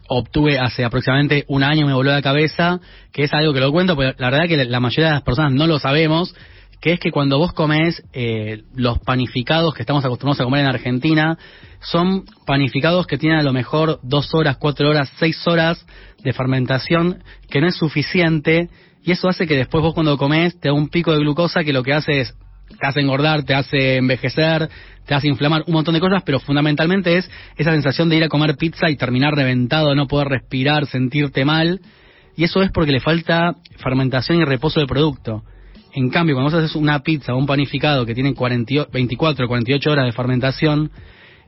obtuve 0.08 0.58
hace 0.58 0.84
aproximadamente 0.84 1.44
un 1.46 1.62
año, 1.62 1.86
me 1.86 1.94
voló 1.94 2.10
la 2.10 2.22
cabeza, 2.22 2.80
que 3.12 3.24
es 3.24 3.32
algo 3.32 3.52
que 3.52 3.60
lo 3.60 3.70
cuento, 3.70 3.96
pero 3.96 4.12
la 4.18 4.30
verdad 4.30 4.48
que 4.48 4.64
la 4.64 4.80
mayoría 4.80 5.06
de 5.06 5.14
las 5.14 5.22
personas 5.22 5.52
no 5.52 5.68
lo 5.68 5.78
sabemos, 5.78 6.34
que 6.80 6.92
es 6.94 7.00
que 7.00 7.10
cuando 7.10 7.38
vos 7.38 7.52
comes 7.52 8.02
eh, 8.12 8.62
los 8.74 8.98
panificados 9.00 9.74
que 9.74 9.82
estamos 9.82 10.04
acostumbrados 10.04 10.40
a 10.40 10.44
comer 10.44 10.62
en 10.62 10.70
Argentina, 10.70 11.38
son 11.80 12.24
panificados 12.46 13.06
que 13.06 13.18
tienen 13.18 13.38
a 13.38 13.42
lo 13.42 13.52
mejor 13.52 14.00
dos 14.02 14.34
horas, 14.34 14.56
cuatro 14.56 14.88
horas, 14.88 15.12
seis 15.18 15.46
horas 15.46 15.84
de 16.22 16.32
fermentación, 16.32 17.22
que 17.50 17.60
no 17.60 17.66
es 17.66 17.76
suficiente, 17.76 18.68
y 19.04 19.12
eso 19.12 19.28
hace 19.28 19.46
que 19.46 19.56
después 19.56 19.82
vos 19.82 19.94
cuando 19.94 20.16
comes 20.16 20.58
te 20.58 20.68
da 20.68 20.74
un 20.74 20.88
pico 20.88 21.12
de 21.12 21.18
glucosa 21.18 21.64
que 21.64 21.72
lo 21.72 21.82
que 21.82 21.92
hace 21.92 22.20
es 22.20 22.34
te 22.78 22.86
hace 22.86 23.00
engordar, 23.00 23.42
te 23.42 23.54
hace 23.54 23.96
envejecer, 23.96 24.68
te 25.04 25.14
hace 25.14 25.28
inflamar, 25.28 25.64
un 25.66 25.74
montón 25.74 25.94
de 25.94 26.00
cosas, 26.00 26.22
pero 26.24 26.38
fundamentalmente 26.38 27.16
es 27.16 27.28
esa 27.56 27.72
sensación 27.72 28.08
de 28.08 28.16
ir 28.16 28.24
a 28.24 28.28
comer 28.28 28.56
pizza 28.56 28.88
y 28.88 28.96
terminar 28.96 29.34
reventado, 29.34 29.94
no 29.94 30.06
poder 30.06 30.28
respirar, 30.28 30.86
sentirte 30.86 31.44
mal, 31.44 31.80
y 32.36 32.44
eso 32.44 32.62
es 32.62 32.70
porque 32.70 32.92
le 32.92 33.00
falta 33.00 33.56
fermentación 33.78 34.38
y 34.38 34.44
reposo 34.44 34.78
del 34.78 34.86
producto. 34.86 35.42
En 35.92 36.10
cambio, 36.10 36.34
cuando 36.34 36.50
vos 36.50 36.62
haces 36.62 36.76
una 36.76 37.00
pizza 37.00 37.34
o 37.34 37.38
un 37.38 37.46
panificado 37.46 38.06
que 38.06 38.14
tiene 38.14 38.34
40, 38.34 38.86
24 38.92 39.44
o 39.44 39.48
48 39.48 39.90
horas 39.90 40.06
de 40.06 40.12
fermentación, 40.12 40.90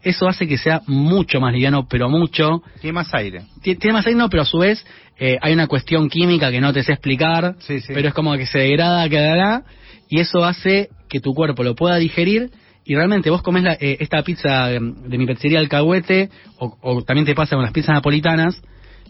eso 0.03 0.29
hace 0.29 0.49
que 0.49 0.59
sea 0.59 0.83
mucho 0.87 1.41
más 1.41 1.53
liviano, 1.53 1.87
pero 1.89 2.09
mucho. 2.09 2.63
Tiene 2.81 2.93
más 2.93 3.15
aire. 3.15 3.43
Tiene, 3.63 3.79
tiene 3.79 3.95
más 3.95 4.07
aire, 4.07 4.19
no, 4.19 4.29
pero 4.29 4.43
a 4.43 4.47
su 4.47 4.59
vez 4.59 4.85
eh, 5.19 5.39
hay 5.41 5.53
una 5.53 5.69
cuestión 5.69 6.09
química 6.09 6.51
que 6.51 6.61
no 6.61 6.73
te 6.73 6.83
sé 6.83 6.93
explicar, 6.93 7.55
sí, 7.61 7.81
sí. 7.81 7.93
pero 7.95 8.09
es 8.09 8.15
como 8.15 8.37
que 8.37 8.47
se 8.47 8.59
degrada, 8.59 9.09
quedará, 9.09 9.63
y 10.09 10.19
eso 10.19 10.45
hace 10.45 10.89
que 11.09 11.21
tu 11.21 11.35
cuerpo 11.35 11.63
lo 11.63 11.75
pueda 11.75 11.97
digerir 11.97 12.51
y 12.85 12.97
realmente 12.97 13.31
vos 13.31 13.43
comes 13.43 13.63
la, 13.63 13.75
eh, 13.75 13.99
esta 14.01 14.23
pizza 14.23 14.69
de 14.69 14.81
mi 14.81 15.27
pizzería 15.27 15.61
Alcahuete, 15.61 16.31
o, 16.59 16.77
o 16.81 17.03
también 17.03 17.27
te 17.27 17.35
pasa 17.35 17.55
con 17.55 17.63
las 17.63 17.73
pizzas 17.73 17.95
napolitanas, 17.95 18.61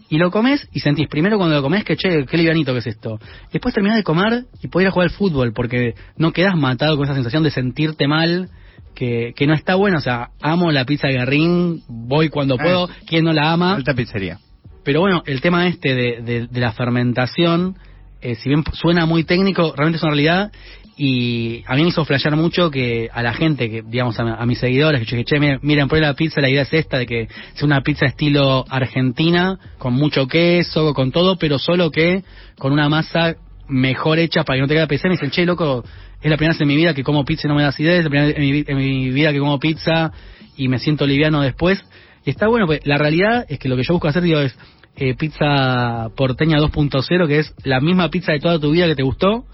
y 0.09 0.17
lo 0.17 0.31
comes 0.31 0.67
y 0.71 0.79
sentís 0.79 1.07
primero 1.07 1.37
cuando 1.37 1.55
lo 1.55 1.61
comes 1.61 1.83
que 1.83 1.95
che, 1.95 2.25
qué 2.25 2.37
livianito 2.37 2.73
que 2.73 2.79
es 2.79 2.87
esto. 2.87 3.19
Después 3.51 3.73
terminás 3.73 3.97
de 3.97 4.03
comer 4.03 4.45
y 4.61 4.67
podés 4.67 4.85
ir 4.85 4.89
a 4.89 4.91
jugar 4.91 5.09
al 5.09 5.15
fútbol 5.15 5.53
porque 5.53 5.95
no 6.17 6.31
quedas 6.31 6.55
matado 6.55 6.95
con 6.97 7.05
esa 7.05 7.15
sensación 7.15 7.43
de 7.43 7.51
sentirte 7.51 8.07
mal, 8.07 8.49
que, 8.93 9.33
que 9.35 9.47
no 9.47 9.53
está 9.53 9.75
bueno. 9.75 9.97
O 9.97 10.01
sea, 10.01 10.29
amo 10.41 10.71
la 10.71 10.85
pizza 10.85 11.07
de 11.07 11.15
Guerrín, 11.15 11.81
voy 11.87 12.29
cuando 12.29 12.55
ah, 12.55 12.63
puedo, 12.63 12.89
¿quién 13.07 13.25
no 13.25 13.33
la 13.33 13.51
ama? 13.51 13.75
Alta 13.75 13.93
pizzería. 13.93 14.39
Pero 14.83 14.99
bueno, 14.99 15.23
el 15.25 15.41
tema 15.41 15.67
este 15.67 15.95
de, 15.95 16.21
de, 16.21 16.47
de 16.47 16.59
la 16.59 16.73
fermentación, 16.73 17.75
eh, 18.21 18.35
si 18.35 18.49
bien 18.49 18.63
suena 18.73 19.05
muy 19.05 19.23
técnico, 19.23 19.73
realmente 19.75 19.97
es 19.97 20.03
una 20.03 20.11
realidad 20.11 20.51
y 20.95 21.63
a 21.65 21.75
mí 21.75 21.81
me 21.81 21.89
hizo 21.89 22.05
flashear 22.05 22.35
mucho 22.35 22.69
que 22.69 23.09
a 23.11 23.23
la 23.23 23.33
gente, 23.33 23.69
que 23.69 23.81
digamos 23.81 24.19
a, 24.19 24.45
mis 24.45 24.59
seguidores, 24.59 24.99
que 25.01 25.05
yo 25.05 25.17
dije, 25.17 25.25
che, 25.25 25.39
miren, 25.39 25.59
miren, 25.63 25.87
por 25.87 25.99
la 25.99 26.13
pizza, 26.13 26.39
la 26.39 26.49
idea 26.49 26.61
es 26.61 26.73
esta, 26.73 26.99
de 26.99 27.07
que 27.07 27.27
sea 27.53 27.65
una 27.65 27.81
pizza 27.81 28.05
estilo 28.05 28.63
argentina, 28.69 29.57
con 29.79 29.93
mucho 29.93 30.27
queso, 30.27 30.93
con 30.93 31.11
todo, 31.11 31.37
pero 31.37 31.57
solo 31.57 31.89
que 31.89 32.23
con 32.57 32.71
una 32.71 32.89
masa 32.89 33.35
mejor 33.67 34.19
hecha 34.19 34.43
para 34.43 34.57
que 34.57 34.61
no 34.61 34.67
te 34.67 34.75
quede 34.75 34.87
pesada. 34.87 35.09
Me 35.09 35.15
dicen, 35.15 35.31
che, 35.31 35.45
loco, 35.45 35.83
es 36.21 36.29
la 36.29 36.37
primera 36.37 36.53
vez 36.53 36.61
en 36.61 36.67
mi 36.67 36.75
vida 36.75 36.93
que 36.93 37.03
como 37.03 37.25
pizza 37.25 37.47
y 37.47 37.49
no 37.49 37.55
me 37.55 37.63
da 37.63 37.69
acidez, 37.69 37.99
es 37.99 38.03
la 38.03 38.09
primera 38.09 38.27
vez 38.27 38.37
en 38.37 38.43
mi, 38.43 38.63
en 38.67 38.77
mi 38.77 39.09
vida 39.09 39.31
que 39.31 39.39
como 39.39 39.59
pizza 39.59 40.11
y 40.55 40.67
me 40.67 40.77
siento 40.77 41.07
liviano 41.07 41.41
después. 41.41 41.83
Y 42.23 42.29
está 42.29 42.47
bueno, 42.47 42.67
pues 42.67 42.81
la 42.85 42.97
realidad 42.99 43.45
es 43.49 43.57
que 43.57 43.67
lo 43.67 43.75
que 43.75 43.83
yo 43.83 43.93
busco 43.93 44.07
hacer, 44.07 44.21
digo, 44.21 44.39
es 44.39 44.55
eh, 44.95 45.15
pizza 45.15 46.09
porteña 46.15 46.59
2.0, 46.59 47.27
que 47.27 47.39
es 47.39 47.53
la 47.63 47.79
misma 47.79 48.09
pizza 48.09 48.31
de 48.31 48.39
toda 48.39 48.59
tu 48.59 48.71
vida 48.71 48.85
que 48.85 48.95
te 48.95 49.03
gustó, 49.03 49.45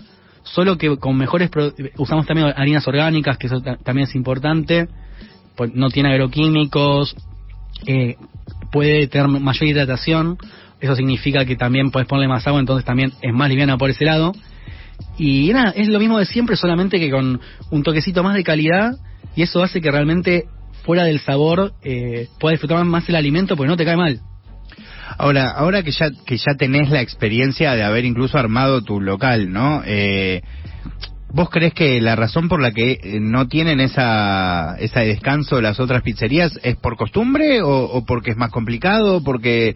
solo 0.54 0.78
que 0.78 0.98
con 0.98 1.18
mejores 1.18 1.50
usamos 1.98 2.26
también 2.26 2.54
harinas 2.56 2.88
orgánicas 2.88 3.38
que 3.38 3.48
eso 3.48 3.62
también 3.62 4.08
es 4.08 4.16
importante 4.16 4.88
pues 5.56 5.74
no 5.74 5.90
tiene 5.90 6.12
agroquímicos 6.12 7.16
eh, 7.86 8.16
puede 8.72 9.08
tener 9.08 9.28
mayor 9.28 9.64
hidratación 9.68 10.38
eso 10.80 10.96
significa 10.96 11.46
que 11.46 11.56
también 11.56 11.92
puedes 11.92 12.08
ponerle 12.08 12.30
más 12.30 12.48
agua 12.48 12.60
entonces 12.60 12.86
también 12.86 13.12
es 13.22 13.34
más 13.34 13.50
liviana 13.50 13.78
por 13.78 13.90
ese 13.90 14.06
lado. 14.06 14.34
Y 15.18 15.52
nada 15.54 15.72
es 15.72 15.88
lo 15.88 16.00
mismo 16.00 16.18
de 16.18 16.26
siempre 16.26 16.56
solamente 16.56 17.00
que 17.00 17.10
con 17.10 17.40
un 17.70 17.84
toquecito 17.84 18.24
más 18.24 18.36
de 18.36 18.44
calidad 18.44 18.94
y 19.36 19.42
eso 19.42 19.64
hace 19.64 19.82
que 19.82 19.92
realmente 19.92 20.46
fuera 20.84 21.04
del 21.04 21.20
sabor 21.20 21.74
eh, 21.84 22.28
puedas 22.40 22.56
disfrutar 22.56 22.84
más 22.86 23.08
el 23.10 23.16
alimento 23.16 23.56
porque 23.56 23.70
no 23.70 23.78
te 23.78 23.86
cae 23.86 23.98
mal 23.98 24.20
Ahora, 25.18 25.52
ahora 25.52 25.84
que 25.84 25.92
ya 25.92 26.10
que 26.26 26.38
ya 26.38 26.56
tenés 26.58 26.90
la 26.90 27.02
experiencia 27.02 27.74
de 27.76 27.84
haber 27.84 28.06
incluso 28.06 28.38
armado 28.38 28.82
tu 28.84 29.02
local, 29.02 29.52
¿no? 29.52 29.82
Eh, 29.86 30.42
¿Vos 31.32 31.50
crees 31.52 31.74
que 31.74 32.02
la 32.02 32.16
razón 32.16 32.50
por 32.50 32.60
la 32.62 32.72
que 32.72 33.20
no 33.22 33.48
tienen 33.48 33.80
esa 33.80 34.76
ese 34.80 35.00
descanso 35.02 35.62
las 35.62 35.80
otras 35.80 36.02
pizzerías 36.02 36.60
es 36.64 36.76
por 36.76 36.96
costumbre 36.98 37.62
o, 37.62 37.70
o 37.86 38.06
porque 38.06 38.32
es 38.32 38.38
más 38.38 38.50
complicado? 38.52 39.24
Porque, 39.24 39.76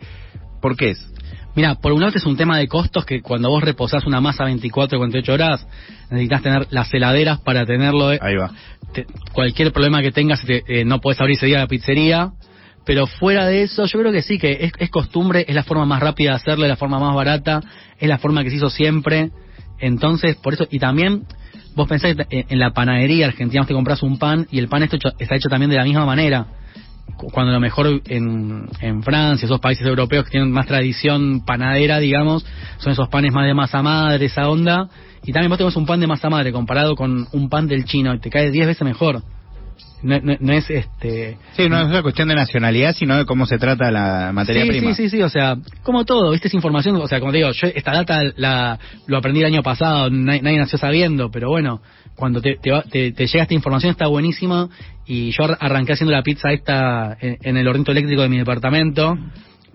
¿Por 0.62 0.76
qué 0.76 0.92
es? 0.92 1.10
Mira, 1.56 1.76
por 1.76 1.92
un 1.92 2.02
lado 2.02 2.14
es 2.16 2.26
un 2.26 2.36
tema 2.38 2.58
de 2.58 2.68
costos 2.68 3.06
que 3.06 3.22
cuando 3.22 3.50
vos 3.50 3.64
reposás 3.64 4.06
una 4.08 4.20
masa 4.20 4.46
24 4.46 4.98
o 4.98 5.02
48 5.02 5.34
horas, 5.34 5.68
necesitas 6.10 6.42
tener 6.42 6.68
las 6.72 6.92
heladeras 6.92 7.40
para 7.42 7.64
tenerlo. 7.68 8.12
eh, 8.12 8.18
Ahí 8.24 8.36
va. 8.36 8.50
te- 8.92 9.06
cualquier 9.32 9.72
problema 9.72 10.02
que 10.02 10.12
tengas, 10.12 10.44
te- 10.44 10.64
eh, 10.68 10.84
no 10.86 11.00
puedes 11.00 11.22
abrir 11.22 11.38
ese 11.38 11.46
día 11.46 11.60
la 11.60 11.68
pizzería. 11.68 12.32
Pero 12.86 13.08
fuera 13.08 13.46
de 13.48 13.64
eso, 13.64 13.86
yo 13.86 14.00
creo 14.00 14.12
que 14.12 14.22
sí, 14.22 14.38
que 14.38 14.52
es, 14.66 14.72
es 14.78 14.90
costumbre, 14.90 15.46
es 15.48 15.56
la 15.56 15.64
forma 15.64 15.86
más 15.86 16.02
rápida 16.02 16.32
de 16.32 16.36
hacerlo, 16.36 16.66
es 16.66 16.70
la 16.70 16.76
forma 16.76 17.00
más 17.00 17.16
barata, 17.16 17.62
es 17.98 18.10
la 18.10 18.18
forma 18.18 18.44
que 18.44 18.50
se 18.50 18.58
hizo 18.58 18.70
siempre. 18.70 19.32
Entonces, 19.80 20.36
por 20.38 20.54
eso, 20.54 20.66
y 20.70 20.80
también, 20.80 21.24
vos 21.76 21.88
pensás 21.88 22.16
en 22.30 22.60
la 22.60 22.72
panadería 22.72 23.28
argentina 23.28 23.66
te 23.66 23.74
compras 23.74 24.04
un 24.04 24.20
pan 24.20 24.48
y 24.52 24.60
el 24.60 24.68
pan 24.68 24.84
está 24.84 24.98
hecho, 24.98 25.10
está 25.18 25.36
hecho 25.36 25.50
también 25.50 25.70
de 25.70 25.78
la 25.78 25.84
misma 25.86 26.06
manera. 26.06 26.46
Cu- 27.18 27.30
Cuando 27.32 27.52
a 27.52 27.56
lo 27.56 27.60
mejor 27.60 28.02
en, 28.08 28.68
en 28.82 29.04
Francia, 29.04 29.46
esos 29.46 29.60
países 29.60 29.86
europeos 29.86 30.26
que 30.26 30.32
tienen 30.32 30.52
más 30.52 30.68
tradición 30.68 31.44
panadera, 31.46 32.00
digamos, 32.00 32.46
son 32.78 32.92
esos 32.94 33.08
panes 33.10 33.32
más 33.34 33.46
de 33.46 33.54
masa 33.54 33.82
madre, 33.82 34.26
esa 34.26 34.50
onda. 34.50 34.90
Y 35.26 35.32
también 35.32 35.50
vos 35.50 35.58
tenés 35.58 35.76
un 35.78 35.86
pan 35.86 36.00
de 36.02 36.08
masa 36.08 36.30
madre 36.30 36.52
comparado 36.52 36.96
con 36.96 37.28
un 37.32 37.50
pan 37.50 37.68
del 37.68 37.86
chino 37.86 38.14
y 38.14 38.20
te 38.20 38.30
cae 38.30 38.52
10 38.52 38.68
veces 38.68 38.84
mejor. 38.84 39.22
No, 40.02 40.20
no- 40.22 40.38
no 40.40 40.54
es 40.54 40.70
este. 40.70 41.38
Sí, 41.56 41.70
no 41.70 41.80
es 41.80 41.88
una 41.88 42.02
cuestión 42.02 42.28
de 42.28 42.36
nacionalidad, 42.36 42.94
sino 42.96 43.16
de 43.18 43.26
cómo 43.26 43.46
se 43.46 43.58
trata 43.58 43.90
la 43.92 44.32
materia 44.34 44.64
sí, 44.64 44.70
prima. 44.70 44.94
Sí, 44.94 45.04
sí, 45.10 45.18
sí, 45.18 45.22
o 45.24 45.30
sea, 45.30 45.56
como 45.84 46.04
todo, 46.06 46.32
viste, 46.32 46.48
es 46.50 46.54
información, 46.54 46.96
o 46.98 47.08
sea, 47.08 47.20
como 47.20 47.32
te 47.32 47.38
digo, 47.38 47.52
yo 47.52 47.68
esta 47.74 47.94
data 47.94 48.22
la, 48.36 48.78
lo 49.08 49.18
aprendí 49.18 49.40
el 49.40 49.46
año 49.46 49.64
pasado, 49.64 50.10
nadie, 50.10 50.42
nadie 50.42 50.58
nació 50.58 50.78
sabiendo, 50.78 51.32
pero 51.32 51.50
bueno, 51.50 51.82
cuando 52.16 52.42
te, 52.42 52.58
te, 52.62 52.72
te- 52.92 53.12
te 53.14 53.28
llega 53.28 53.44
esta 53.44 53.54
información 53.54 53.92
está 53.92 54.08
buenísima 54.08 54.68
y 55.06 55.32
yo 55.32 55.46
ar- 55.46 55.58
arranqué 55.60 55.94
haciendo 55.94 56.12
la 56.12 56.22
pizza 56.22 56.52
esta 56.52 57.18
en, 57.22 57.38
en 57.42 57.58
el 57.58 57.68
hornito 57.68 57.92
eléctrico 57.92 58.22
de 58.24 58.30
mi 58.30 58.38
departamento, 58.38 59.18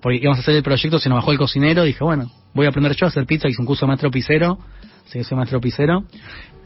porque 0.03 0.19
íbamos 0.19 0.39
a 0.39 0.43
hacer 0.43 0.55
el 0.57 0.63
proyecto, 0.63 0.99
se 0.99 1.09
nos 1.09 1.17
bajó 1.17 1.33
el 1.33 1.39
cocinero, 1.39 1.83
dije, 1.85 2.05
bueno, 2.05 2.31
voy 2.55 2.67
a 2.67 2.69
aprender 2.69 2.95
yo 2.95 3.07
a 3.07 3.09
hacer 3.09 3.25
pizza, 3.27 3.49
hice 3.49 3.61
un 3.61 3.67
curso 3.67 3.87
de 3.87 3.89
maestro 3.89 4.11
pizzero, 4.11 4.59
sí, 5.07 5.25
soy 5.25 5.37
maestro 5.37 5.61
pizzero, 5.61 6.05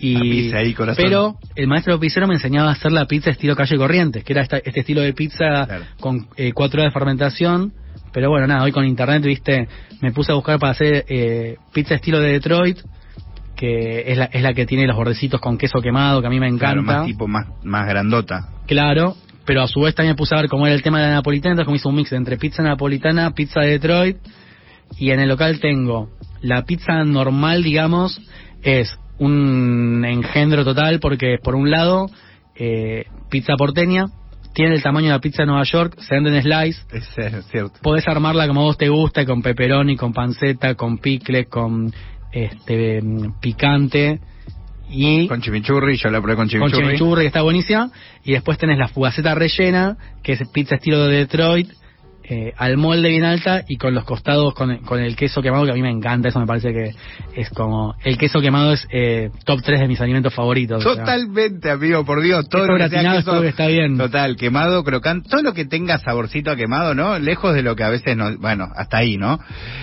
y, 0.03 0.15
La 0.15 0.21
pizza 0.21 0.57
ahí, 0.59 0.75
corazón. 0.75 1.03
pero 1.03 1.37
el 1.57 1.67
maestro 1.69 1.99
pizzero 1.99 2.27
me 2.27 2.35
enseñaba 2.35 2.69
a 2.69 2.73
hacer 2.73 2.93
la 2.93 3.07
pizza 3.07 3.31
estilo 3.31 3.57
calle 3.57 3.77
Corrientes, 3.79 4.25
que 4.25 4.33
era 4.35 4.43
esta- 4.43 4.59
este 4.59 4.81
estilo 4.81 5.01
de 5.01 5.13
pizza 5.15 5.65
Claro. 5.67 5.85
con 6.01 6.27
eh, 6.37 6.53
cuatro 6.53 6.81
horas 6.83 6.93
de 6.93 6.99
fermentación. 6.99 7.73
Pero 8.13 8.29
bueno, 8.29 8.47
nada, 8.47 8.63
hoy 8.65 8.73
con 8.73 8.85
internet, 8.85 9.23
viste, 9.25 9.69
me 10.03 10.13
puse 10.13 10.33
a 10.33 10.35
buscar 10.35 10.59
para 10.59 10.73
hacer 10.73 11.05
eh, 11.09 11.57
pizza 11.73 11.95
estilo 11.95 12.21
de 12.21 12.33
Detroit, 12.33 12.79
que 13.57 14.11
es 14.11 14.19
la, 14.19 14.25
es 14.25 14.43
la 14.43 14.53
que 14.55 14.67
tiene 14.67 14.87
los 14.87 14.97
bordecitos 14.97 15.41
con 15.41 15.57
queso 15.57 15.81
quemado, 15.81 16.21
que 16.21 16.27
a 16.27 16.31
mí 16.31 16.41
me 16.41 16.49
encanta. 16.49 16.83
Claro, 16.83 16.83
más 16.83 17.07
tipo, 17.07 17.29
más, 17.29 17.47
más 17.63 17.87
grandota. 17.87 18.49
Claro, 18.67 19.17
pero 19.45 19.63
a 19.63 19.69
su 19.69 19.81
vez 19.81 19.95
también 19.95 20.13
me 20.15 20.17
puse 20.17 20.35
a 20.35 20.41
ver 20.41 20.51
cómo 20.51 20.67
era 20.67 20.75
el 20.75 20.83
tema 20.83 21.01
de 21.01 21.07
la 21.09 21.13
napolitana, 21.15 21.53
entonces 21.53 21.67
como 21.67 21.77
hice 21.77 21.89
un 21.89 21.95
mix 21.95 22.13
entre 22.13 22.37
pizza 22.39 22.63
napolitana, 22.63 23.31
pizza 23.33 23.61
de 23.61 23.69
Detroit, 23.79 24.17
y 24.99 25.11
en 25.11 25.21
el 25.21 25.29
local 25.29 25.61
tengo 25.61 26.11
la 26.43 26.65
pizza 26.65 27.05
normal, 27.05 27.63
digamos, 27.63 28.21
es 28.63 28.99
un 29.19 30.05
engendro 30.05 30.65
total, 30.65 31.01
porque 31.01 31.39
por 31.43 31.55
un 31.55 31.71
lado, 31.71 32.07
eh, 32.57 33.05
pizza 33.31 33.55
porteña, 33.57 34.07
tiene 34.55 34.75
el 34.75 34.83
tamaño 34.83 35.07
de 35.07 35.13
la 35.13 35.21
pizza 35.21 35.43
de 35.43 35.47
Nueva 35.47 35.65
York, 35.65 35.95
se 35.99 36.15
vende 36.15 36.37
en 36.37 36.43
slice, 36.43 36.83
Es, 36.93 37.19
es 37.19 37.47
cierto. 37.47 37.79
podés 37.83 38.07
armarla 38.07 38.47
como 38.47 38.63
vos 38.63 38.77
te 38.77 38.89
gusta, 38.89 39.25
con 39.25 39.41
pepperoni, 39.43 39.97
con 39.97 40.13
panceta, 40.13 40.75
con 40.75 40.99
picle, 40.99 41.47
con 41.47 41.93
este 42.33 43.03
picante 43.41 44.21
y 44.95 45.27
Con 45.27 45.41
chimichurri, 45.41 45.97
yo 45.97 46.11
la 46.11 46.21
probé 46.21 46.37
con 46.37 46.45
con 46.45 46.49
chimichurri. 46.51 46.85
chimichurri, 46.85 47.23
que 47.23 47.27
está 47.29 47.41
buenísima. 47.43 47.91
Y 48.25 48.33
después 48.33 48.59
tenés 48.59 48.77
la 48.79 48.89
fugaceta 48.89 49.35
rellena, 49.35 49.97
que 50.23 50.33
es 50.33 50.43
pizza 50.53 50.75
estilo 50.75 51.07
de 51.07 51.17
Detroit, 51.17 51.71
eh, 52.33 52.55
al 52.57 52.77
molde 52.77 53.09
bien 53.11 53.25
alta 53.25 53.63
y 53.69 53.77
con 53.77 53.95
los 53.95 54.05
costados 54.05 54.55
con, 54.55 54.79
con 54.79 55.01
el 55.01 55.17
queso 55.17 55.43
quemado, 55.43 55.65
que 55.67 55.73
a 55.73 55.75
mí 55.75 55.83
me 55.83 55.91
encanta. 55.91 56.29
Eso 56.29 56.41
me 56.41 56.47
parece 56.47 56.73
que 56.73 56.93
es 57.41 57.51
como. 57.51 57.95
El 58.05 58.17
queso 58.17 58.41
quemado 58.41 58.73
es 58.73 58.87
eh, 58.91 59.31
top 59.45 59.61
3 59.63 59.81
de 59.81 59.89
mis 59.89 60.01
alimentos 60.01 60.33
favoritos. 60.35 60.85
o 60.85 60.95
sea. 60.95 61.05
Totalmente, 61.05 61.71
amigo, 61.71 62.05
por 62.05 62.23
Dios. 62.23 62.49
Todo 62.49 62.67
lo 62.67 62.77
que 62.79 62.89
sea 62.89 63.03
queso- 63.13 63.25
todo 63.33 63.45
está 63.45 63.67
bien. 63.67 63.99
Total, 63.99 64.37
quemado, 64.37 64.83
crocante, 64.85 65.29
todo 65.29 65.43
lo 65.43 65.53
que 65.53 65.65
tenga 65.65 65.99
saborcito 65.99 66.51
a 66.51 66.57
quemado, 66.57 66.95
¿no? 66.95 67.19
Lejos 67.19 67.55
de 67.55 67.63
lo 67.63 67.77
que 67.77 67.85
a 67.85 67.89
veces 67.91 68.17
no, 68.17 68.37
bueno, 68.39 68.69
hasta 68.75 68.99
ahí, 68.99 69.17
¿no? 69.17 69.39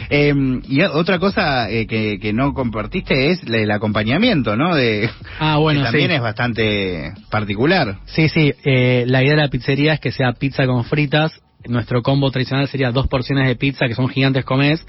Eh, 0.10 0.34
y 0.68 0.82
otra 0.84 1.20
cosa 1.20 1.70
eh, 1.70 1.86
que, 1.88 2.20
que 2.20 2.34
no 2.34 2.54
compartiste 2.54 3.32
es 3.32 3.44
el 3.44 3.70
acompañamiento, 3.72 4.56
¿no? 4.56 4.76
De, 4.76 5.10
Ah, 5.40 5.58
bueno, 5.58 5.82
que 5.82 5.86
también 5.86 6.10
sí. 6.10 6.16
es 6.16 6.22
bastante 6.22 7.14
particular. 7.30 7.98
Sí, 8.06 8.30
sí. 8.30 8.54
eh, 8.66 9.04
la 9.08 9.22
idea 9.24 9.36
de 9.36 9.42
la 9.44 9.50
pizzería 9.50 9.94
es 9.94 10.00
que 10.00 10.12
sea 10.12 10.34
pizza 10.34 10.66
con 10.66 10.84
fritas. 10.86 11.32
Nuestro 11.68 12.02
combo 12.02 12.32
tradicional 12.32 12.68
sería 12.68 12.92
dos 12.92 13.08
porciones 13.08 13.48
de 13.48 13.56
pizza, 13.56 13.88
que 13.88 13.96
son 13.96 14.08
gigantes 14.08 14.46
comés, 14.46 14.86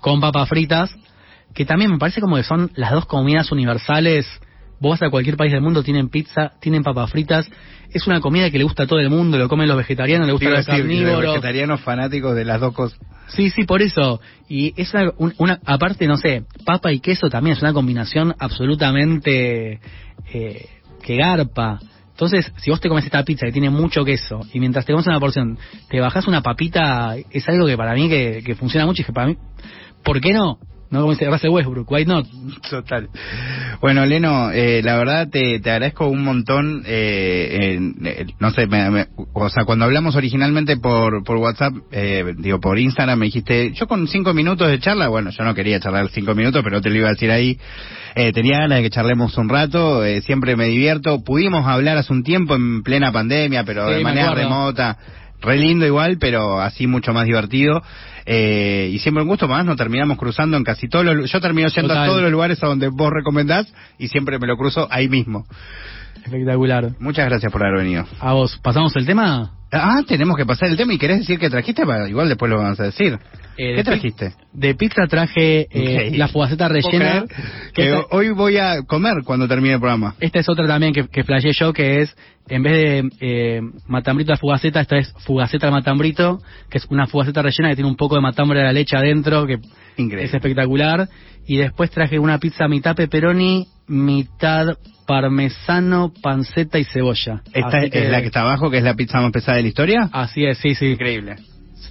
con 0.00 0.20
papas 0.20 0.48
fritas, 0.48 0.94
que 1.54 1.64
también 1.64 1.90
me 1.90 1.98
parece 1.98 2.20
como 2.20 2.36
que 2.36 2.42
son 2.44 2.70
las 2.74 2.90
dos 2.92 3.06
comidas 3.06 3.52
universales. 3.52 4.26
Vos 4.80 4.92
vas 4.98 5.02
a 5.06 5.10
cualquier 5.10 5.36
país 5.36 5.52
del 5.52 5.60
mundo, 5.62 5.82
tienen 5.82 6.08
pizza, 6.08 6.52
tienen 6.60 6.82
papas 6.82 7.10
fritas. 7.10 7.48
Es 7.92 8.06
una 8.06 8.20
comida 8.20 8.50
que 8.50 8.58
le 8.58 8.64
gusta 8.64 8.82
a 8.82 8.86
todo 8.86 8.98
el 8.98 9.08
mundo, 9.08 9.38
lo 9.38 9.48
comen 9.48 9.68
los 9.68 9.76
vegetarianos, 9.76 10.26
le 10.26 10.32
gusta 10.32 10.48
a 10.48 10.50
los 10.50 10.66
decir, 10.66 10.84
los 10.84 10.88
carnívoros. 10.88 11.34
vegetarianos 11.34 11.80
fanáticos 11.80 12.34
de 12.34 12.44
las 12.44 12.60
dos 12.60 12.74
cosas. 12.74 12.98
Sí, 13.28 13.50
sí, 13.50 13.64
por 13.64 13.82
eso. 13.82 14.20
Y 14.48 14.74
es 14.80 14.92
una, 14.92 15.12
un- 15.16 15.34
una- 15.38 15.60
aparte, 15.64 16.06
no 16.06 16.16
sé, 16.16 16.44
papa 16.66 16.92
y 16.92 17.00
queso 17.00 17.28
también 17.30 17.56
es 17.56 17.62
una 17.62 17.72
combinación 17.72 18.34
absolutamente 18.38 19.80
eh, 20.32 20.68
que 21.02 21.16
garpa. 21.16 21.78
Entonces, 22.14 22.52
si 22.58 22.70
vos 22.70 22.80
te 22.80 22.88
comes 22.88 23.04
esta 23.04 23.24
pizza 23.24 23.44
que 23.44 23.50
tiene 23.50 23.70
mucho 23.70 24.04
queso 24.04 24.40
y 24.52 24.60
mientras 24.60 24.86
te 24.86 24.92
comes 24.92 25.06
una 25.08 25.18
porción 25.18 25.58
te 25.88 25.98
bajas 25.98 26.28
una 26.28 26.42
papita, 26.42 27.16
es 27.16 27.48
algo 27.48 27.66
que 27.66 27.76
para 27.76 27.92
mí 27.92 28.08
que, 28.08 28.40
que 28.46 28.54
funciona 28.54 28.86
mucho 28.86 29.02
y 29.02 29.04
que 29.04 29.12
para 29.12 29.26
mí, 29.26 29.36
¿por 30.04 30.20
qué 30.20 30.32
no? 30.32 30.58
No 30.94 31.00
como 31.00 31.12
dice 31.12 31.28
Russell 31.28 31.50
Westbrook, 31.50 31.90
why 31.90 32.04
not? 32.06 32.24
Total. 32.70 33.08
Bueno, 33.80 34.06
Leno, 34.06 34.52
eh, 34.52 34.80
la 34.82 34.96
verdad 34.96 35.28
te, 35.28 35.58
te 35.58 35.70
agradezco 35.70 36.06
un 36.06 36.22
montón. 36.22 36.82
eh, 36.86 37.80
eh, 38.04 38.26
no 38.38 38.50
sé, 38.52 38.66
me- 38.68 38.90
me- 38.90 39.06
o 39.32 39.48
sea, 39.50 39.64
cuando 39.64 39.84
hablamos 39.84 40.14
originalmente 40.14 40.76
por, 40.76 41.24
por 41.24 41.38
WhatsApp, 41.38 41.74
eh, 41.90 42.34
digo, 42.38 42.60
por 42.60 42.78
Instagram, 42.78 43.18
me 43.18 43.26
dijiste, 43.26 43.72
yo 43.74 43.86
con 43.88 44.06
cinco 44.06 44.32
minutos 44.34 44.68
de 44.68 44.78
charla, 44.78 45.08
bueno, 45.08 45.30
yo 45.30 45.42
no 45.44 45.52
quería 45.54 45.80
charlar 45.80 46.08
cinco 46.10 46.34
minutos, 46.36 46.62
pero 46.62 46.80
te 46.80 46.90
lo 46.90 46.96
iba 46.96 47.08
a 47.08 47.12
decir 47.12 47.30
ahí. 47.32 47.58
Eh, 48.14 48.32
tenía 48.32 48.58
ganas 48.60 48.78
de 48.78 48.84
que 48.84 48.90
charlemos 48.90 49.36
un 49.36 49.48
rato, 49.48 50.04
eh, 50.04 50.22
siempre 50.22 50.54
me 50.54 50.66
divierto. 50.66 51.24
Pudimos 51.24 51.66
hablar 51.66 51.96
hace 51.96 52.12
un 52.12 52.22
tiempo 52.22 52.54
en 52.54 52.84
plena 52.84 53.10
pandemia, 53.10 53.64
pero 53.64 53.88
Sí, 53.88 53.94
de 53.94 54.02
manera 54.04 54.28
remota. 54.44 54.96
Re 55.44 55.58
lindo 55.58 55.84
igual, 55.84 56.16
pero 56.18 56.60
así 56.60 56.86
mucho 56.86 57.12
más 57.12 57.26
divertido. 57.26 57.82
Eh, 58.24 58.90
y 58.92 58.98
siempre 58.98 59.22
un 59.22 59.28
gusto 59.28 59.46
más, 59.46 59.64
nos 59.66 59.76
terminamos 59.76 60.16
cruzando 60.16 60.56
en 60.56 60.64
casi 60.64 60.88
todos 60.88 61.04
los... 61.04 61.30
Yo 61.30 61.40
termino 61.40 61.68
yendo 61.68 61.92
a 61.92 62.06
todos 62.06 62.22
los 62.22 62.32
lugares 62.32 62.62
a 62.62 62.66
donde 62.66 62.88
vos 62.88 63.12
recomendás 63.12 63.66
y 63.98 64.08
siempre 64.08 64.38
me 64.38 64.46
lo 64.46 64.56
cruzo 64.56 64.88
ahí 64.90 65.08
mismo. 65.08 65.46
Espectacular. 66.24 66.90
Muchas 66.98 67.26
gracias 67.28 67.52
por 67.52 67.62
haber 67.64 67.78
venido. 67.84 68.04
A 68.20 68.32
vos, 68.32 68.58
¿pasamos 68.62 68.94
el 68.96 69.06
tema? 69.06 69.50
Ah, 69.70 70.02
tenemos 70.06 70.36
que 70.36 70.46
pasar 70.46 70.68
el 70.68 70.76
tema 70.76 70.94
y 70.94 70.98
querés 70.98 71.18
decir 71.20 71.38
que 71.38 71.50
trajiste, 71.50 71.82
igual 72.08 72.28
después 72.28 72.48
lo 72.50 72.58
vamos 72.58 72.78
a 72.78 72.84
decir. 72.84 73.18
Eh, 73.56 73.74
¿Qué 73.76 73.84
trajiste? 73.84 74.32
De 74.52 74.74
pizza 74.74 75.06
traje 75.08 75.66
eh, 75.70 76.12
la 76.16 76.28
fugaceta 76.28 76.68
¿Puedo 76.68 76.80
rellena. 76.80 77.24
que 77.72 77.88
esta- 77.90 78.06
hoy 78.10 78.30
voy 78.30 78.56
a 78.56 78.82
comer 78.82 79.22
cuando 79.24 79.46
termine 79.48 79.74
el 79.74 79.80
programa. 79.80 80.14
Esta 80.20 80.38
es 80.40 80.48
otra 80.48 80.66
también 80.66 80.92
que, 80.92 81.08
que 81.08 81.24
flasheé 81.24 81.52
yo, 81.52 81.72
que 81.72 82.00
es, 82.02 82.16
en 82.48 82.62
vez 82.62 82.72
de 82.72 83.10
eh, 83.20 83.60
matambrito 83.86 84.32
a 84.32 84.36
fugaceta, 84.36 84.80
esta 84.80 84.96
es 84.96 85.12
fugaceta 85.24 85.66
al 85.66 85.72
matambrito, 85.72 86.40
que 86.70 86.78
es 86.78 86.86
una 86.90 87.06
fugaceta 87.06 87.42
rellena 87.42 87.70
que 87.70 87.76
tiene 87.76 87.90
un 87.90 87.96
poco 87.96 88.14
de 88.14 88.20
matambre 88.22 88.60
de 88.60 88.64
la 88.66 88.72
leche 88.72 88.96
adentro, 88.96 89.46
que 89.46 89.58
Increíble. 89.96 90.24
es 90.24 90.34
espectacular. 90.34 91.08
Y 91.46 91.56
después 91.58 91.90
traje 91.90 92.18
una 92.18 92.38
pizza 92.38 92.66
mitad 92.68 92.94
pepperoni, 92.96 93.66
mitad 93.86 94.76
parmesano, 95.06 96.12
panceta 96.22 96.78
y 96.78 96.84
cebolla. 96.84 97.42
Esta 97.52 97.78
Así 97.78 97.90
es 97.92 98.10
la 98.10 98.20
que 98.20 98.26
está 98.26 98.40
abajo, 98.40 98.70
que 98.70 98.78
es 98.78 98.84
la 98.84 98.94
pizza 98.94 99.20
más 99.20 99.32
pesada 99.32 99.56
de 99.56 99.62
la 99.62 99.68
historia. 99.68 100.08
Así 100.12 100.44
es, 100.44 100.58
sí, 100.58 100.74
sí. 100.74 100.86
Increíble. 100.86 101.36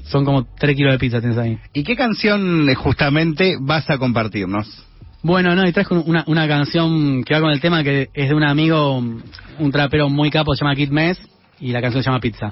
Son 0.06 0.26
como 0.26 0.46
3 0.46 0.76
kilos 0.76 0.94
de 0.94 1.00
pizza 1.00 1.20
tienes 1.20 1.38
ahí. 1.38 1.58
¿Y 1.74 1.84
qué 1.84 1.96
canción 1.96 2.70
eh, 2.70 2.76
justamente 2.76 3.58
vas 3.60 3.90
a 3.90 3.98
compartirnos? 3.98 4.86
Bueno, 5.22 5.56
no, 5.56 5.66
y 5.66 5.72
traje 5.72 5.94
una, 5.94 6.26
una 6.28 6.48
canción 6.48 7.24
que 7.24 7.34
va 7.34 7.40
con 7.40 7.52
el 7.52 7.62
tema 7.62 7.84
que 7.84 8.10
es 8.14 8.30
de 8.30 8.36
un 8.36 8.44
amigo, 8.44 8.98
un 8.98 9.72
trapero 9.72 10.10
muy 10.10 10.30
capo, 10.30 10.54
se 10.54 10.64
llama 10.64 10.76
Kid 10.76 10.90
Mess, 10.90 11.18
y 11.60 11.72
la 11.72 11.82
canción 11.82 12.04
se 12.04 12.10
llama 12.10 12.20
Pizza. 12.20 12.52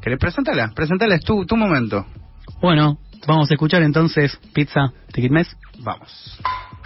¿Querés 0.00 0.18
presentarla? 0.18 0.72
Preséntala, 0.74 1.14
es 1.14 1.22
tu, 1.22 1.46
tu 1.46 1.56
momento. 1.56 2.04
Bueno, 2.60 2.98
vamos 3.26 3.50
a 3.50 3.54
escuchar 3.54 3.82
entonces 3.82 4.38
Pizza 4.52 4.92
Kid 5.12 5.30
Mess. 5.30 5.56
Vamos. 5.78 6.38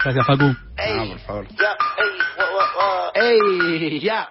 Gracias, 0.03 0.25
Facu. 0.25 0.55
Ah, 0.77 1.05
por 1.07 1.19
favor. 1.19 1.47
Hey, 3.15 3.99
yeah. 3.99 4.29